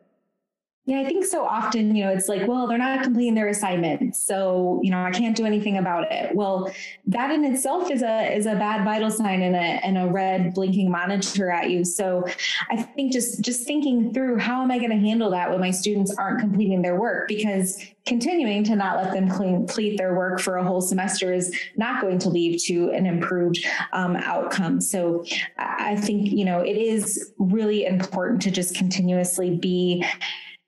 Yeah, 0.88 1.00
I 1.00 1.04
think 1.04 1.24
so 1.24 1.44
often, 1.44 1.96
you 1.96 2.04
know, 2.04 2.12
it's 2.12 2.28
like, 2.28 2.46
well, 2.46 2.68
they're 2.68 2.78
not 2.78 3.02
completing 3.02 3.34
their 3.34 3.48
assignment. 3.48 4.14
So, 4.14 4.80
you 4.84 4.92
know, 4.92 5.02
I 5.02 5.10
can't 5.10 5.36
do 5.36 5.44
anything 5.44 5.78
about 5.78 6.12
it. 6.12 6.32
Well, 6.32 6.72
that 7.06 7.32
in 7.32 7.44
itself 7.44 7.90
is 7.90 8.02
a 8.02 8.32
is 8.32 8.46
a 8.46 8.54
bad 8.54 8.84
vital 8.84 9.10
sign 9.10 9.42
and 9.42 9.56
a 9.56 9.58
and 9.58 9.98
a 9.98 10.06
red 10.06 10.54
blinking 10.54 10.88
monitor 10.88 11.50
at 11.50 11.70
you. 11.70 11.84
So 11.84 12.24
I 12.70 12.76
think 12.76 13.12
just 13.12 13.40
just 13.40 13.66
thinking 13.66 14.14
through 14.14 14.38
how 14.38 14.62
am 14.62 14.70
I 14.70 14.78
going 14.78 14.90
to 14.90 14.96
handle 14.96 15.30
that 15.30 15.50
when 15.50 15.58
my 15.58 15.72
students 15.72 16.14
aren't 16.16 16.38
completing 16.38 16.82
their 16.82 16.94
work? 16.94 17.26
Because 17.26 17.84
continuing 18.06 18.62
to 18.62 18.76
not 18.76 18.96
let 18.96 19.12
them 19.12 19.28
complete 19.28 19.98
their 19.98 20.14
work 20.14 20.38
for 20.38 20.56
a 20.56 20.64
whole 20.64 20.80
semester 20.80 21.32
is 21.32 21.52
not 21.76 22.00
going 22.00 22.20
to 22.20 22.28
lead 22.28 22.60
to 22.60 22.90
an 22.90 23.04
improved 23.04 23.66
um, 23.92 24.14
outcome. 24.14 24.80
So 24.80 25.24
I 25.58 25.96
think, 25.96 26.30
you 26.30 26.44
know, 26.44 26.60
it 26.60 26.76
is 26.76 27.32
really 27.38 27.84
important 27.84 28.40
to 28.42 28.52
just 28.52 28.76
continuously 28.76 29.56
be 29.56 30.04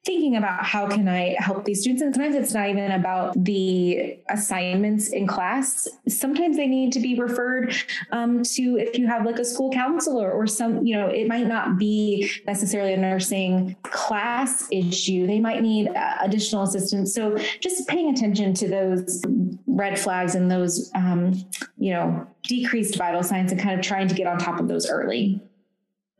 thinking 0.08 0.36
about 0.36 0.64
how 0.64 0.88
can 0.88 1.06
I 1.06 1.36
help 1.38 1.66
these 1.66 1.82
students. 1.82 2.00
And 2.00 2.14
sometimes 2.14 2.34
it's 2.34 2.54
not 2.54 2.70
even 2.70 2.92
about 2.92 3.44
the 3.44 4.18
assignments 4.30 5.08
in 5.08 5.26
class. 5.26 5.86
Sometimes 6.08 6.56
they 6.56 6.66
need 6.66 6.94
to 6.94 7.00
be 7.00 7.20
referred 7.20 7.74
um, 8.10 8.42
to 8.54 8.78
if 8.78 8.98
you 8.98 9.06
have 9.06 9.26
like 9.26 9.38
a 9.38 9.44
school 9.44 9.70
counselor 9.70 10.32
or 10.32 10.46
some, 10.46 10.86
you 10.86 10.96
know, 10.96 11.08
it 11.08 11.28
might 11.28 11.46
not 11.46 11.76
be 11.76 12.30
necessarily 12.46 12.94
a 12.94 12.96
nursing 12.96 13.76
class 13.82 14.66
issue. 14.72 15.26
They 15.26 15.40
might 15.40 15.60
need 15.60 15.88
uh, 15.88 16.16
additional 16.22 16.62
assistance. 16.62 17.14
So 17.14 17.36
just 17.60 17.86
paying 17.86 18.08
attention 18.08 18.54
to 18.54 18.66
those 18.66 19.22
red 19.66 19.98
flags 19.98 20.34
and 20.34 20.50
those, 20.50 20.90
um, 20.94 21.34
you 21.76 21.92
know, 21.92 22.26
decreased 22.44 22.96
vital 22.96 23.22
signs 23.22 23.52
and 23.52 23.60
kind 23.60 23.78
of 23.78 23.84
trying 23.84 24.08
to 24.08 24.14
get 24.14 24.26
on 24.26 24.38
top 24.38 24.58
of 24.58 24.68
those 24.68 24.88
early. 24.88 25.42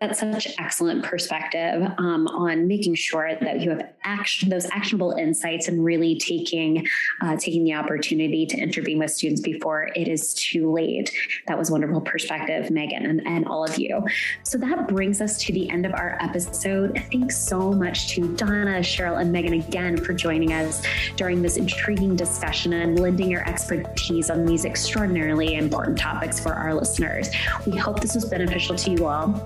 That's 0.01 0.21
such 0.21 0.47
excellent 0.59 1.03
perspective 1.05 1.83
um, 1.99 2.29
on 2.29 2.69
making 2.69 2.95
sure 2.95 3.35
that 3.41 3.61
you 3.61 3.71
have 3.71 3.83
action, 4.05 4.49
those 4.49 4.65
actionable 4.67 5.11
insights 5.11 5.67
and 5.67 5.85
really 5.85 6.17
taking 6.21 6.87
uh, 7.21 7.37
taking 7.37 7.65
the 7.65 7.75
opportunity 7.75 8.47
to 8.47 8.57
intervene 8.57 9.01
with 9.01 9.11
students 9.11 9.41
before 9.41 9.91
it 9.97 10.07
is 10.07 10.35
too 10.35 10.71
late. 10.71 11.13
That 11.49 11.59
was 11.59 11.73
wonderful 11.73 12.01
perspective, 12.01 12.71
Megan, 12.71 13.07
and, 13.07 13.27
and 13.27 13.49
all 13.49 13.65
of 13.65 13.77
you. 13.77 14.05
So 14.45 14.57
that 14.59 14.87
brings 14.87 15.21
us 15.21 15.37
to 15.39 15.53
the 15.53 15.69
end 15.69 15.85
of 15.85 15.93
our 15.95 16.17
episode. 16.21 17.03
Thanks 17.11 17.37
so 17.37 17.73
much 17.73 18.09
to 18.11 18.37
Donna, 18.37 18.79
Cheryl, 18.79 19.21
and 19.21 19.33
Megan 19.33 19.55
again 19.55 19.97
for 19.97 20.15
joining 20.15 20.53
us 20.53 20.81
during 21.17 21.43
this 21.43 21.57
intriguing 21.57 22.15
discussion 22.15 22.73
and 22.73 23.01
lending 23.01 23.29
your 23.29 23.49
expertise 23.49 24.31
on 24.31 24.47
these 24.47 24.65
extraordinarily 24.65 25.57
important 25.57 25.99
topics 25.99 26.39
for 26.39 26.53
our 26.53 26.73
listeners. 26.73 27.31
We 27.67 27.77
hope 27.77 27.99
this 27.99 28.15
was 28.15 28.27
beneficial 28.27 28.77
to 28.77 28.91
you 28.93 29.07
all. 29.07 29.45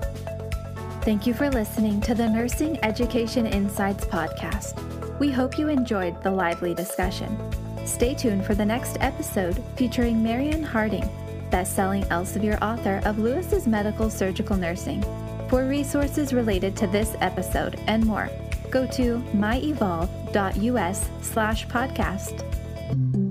Thank 1.03 1.27
you 1.27 1.33
for 1.33 1.49
listening 1.49 1.99
to 2.01 2.15
the 2.15 2.29
Nursing 2.29 2.81
Education 2.81 3.45
Insights 3.45 4.05
podcast. 4.05 5.19
We 5.19 5.31
hope 5.31 5.59
you 5.59 5.67
enjoyed 5.67 6.23
the 6.23 6.31
lively 6.31 6.73
discussion. 6.73 7.37
Stay 7.85 8.13
tuned 8.13 8.45
for 8.45 8.55
the 8.55 8.65
next 8.65 8.95
episode 9.01 9.61
featuring 9.75 10.23
Mariann 10.23 10.63
Harding, 10.63 11.03
best-selling 11.51 12.03
Elsevier 12.03 12.57
author 12.61 13.01
of 13.03 13.19
Lewis's 13.19 13.67
Medical 13.67 14.09
Surgical 14.09 14.55
Nursing. 14.55 15.03
For 15.49 15.67
resources 15.67 16.33
related 16.33 16.77
to 16.77 16.87
this 16.87 17.17
episode 17.19 17.77
and 17.87 18.05
more, 18.05 18.29
go 18.71 18.87
to 18.87 19.21
myevolve.us 19.33 21.09
slash 21.21 21.67
podcast. 21.67 23.22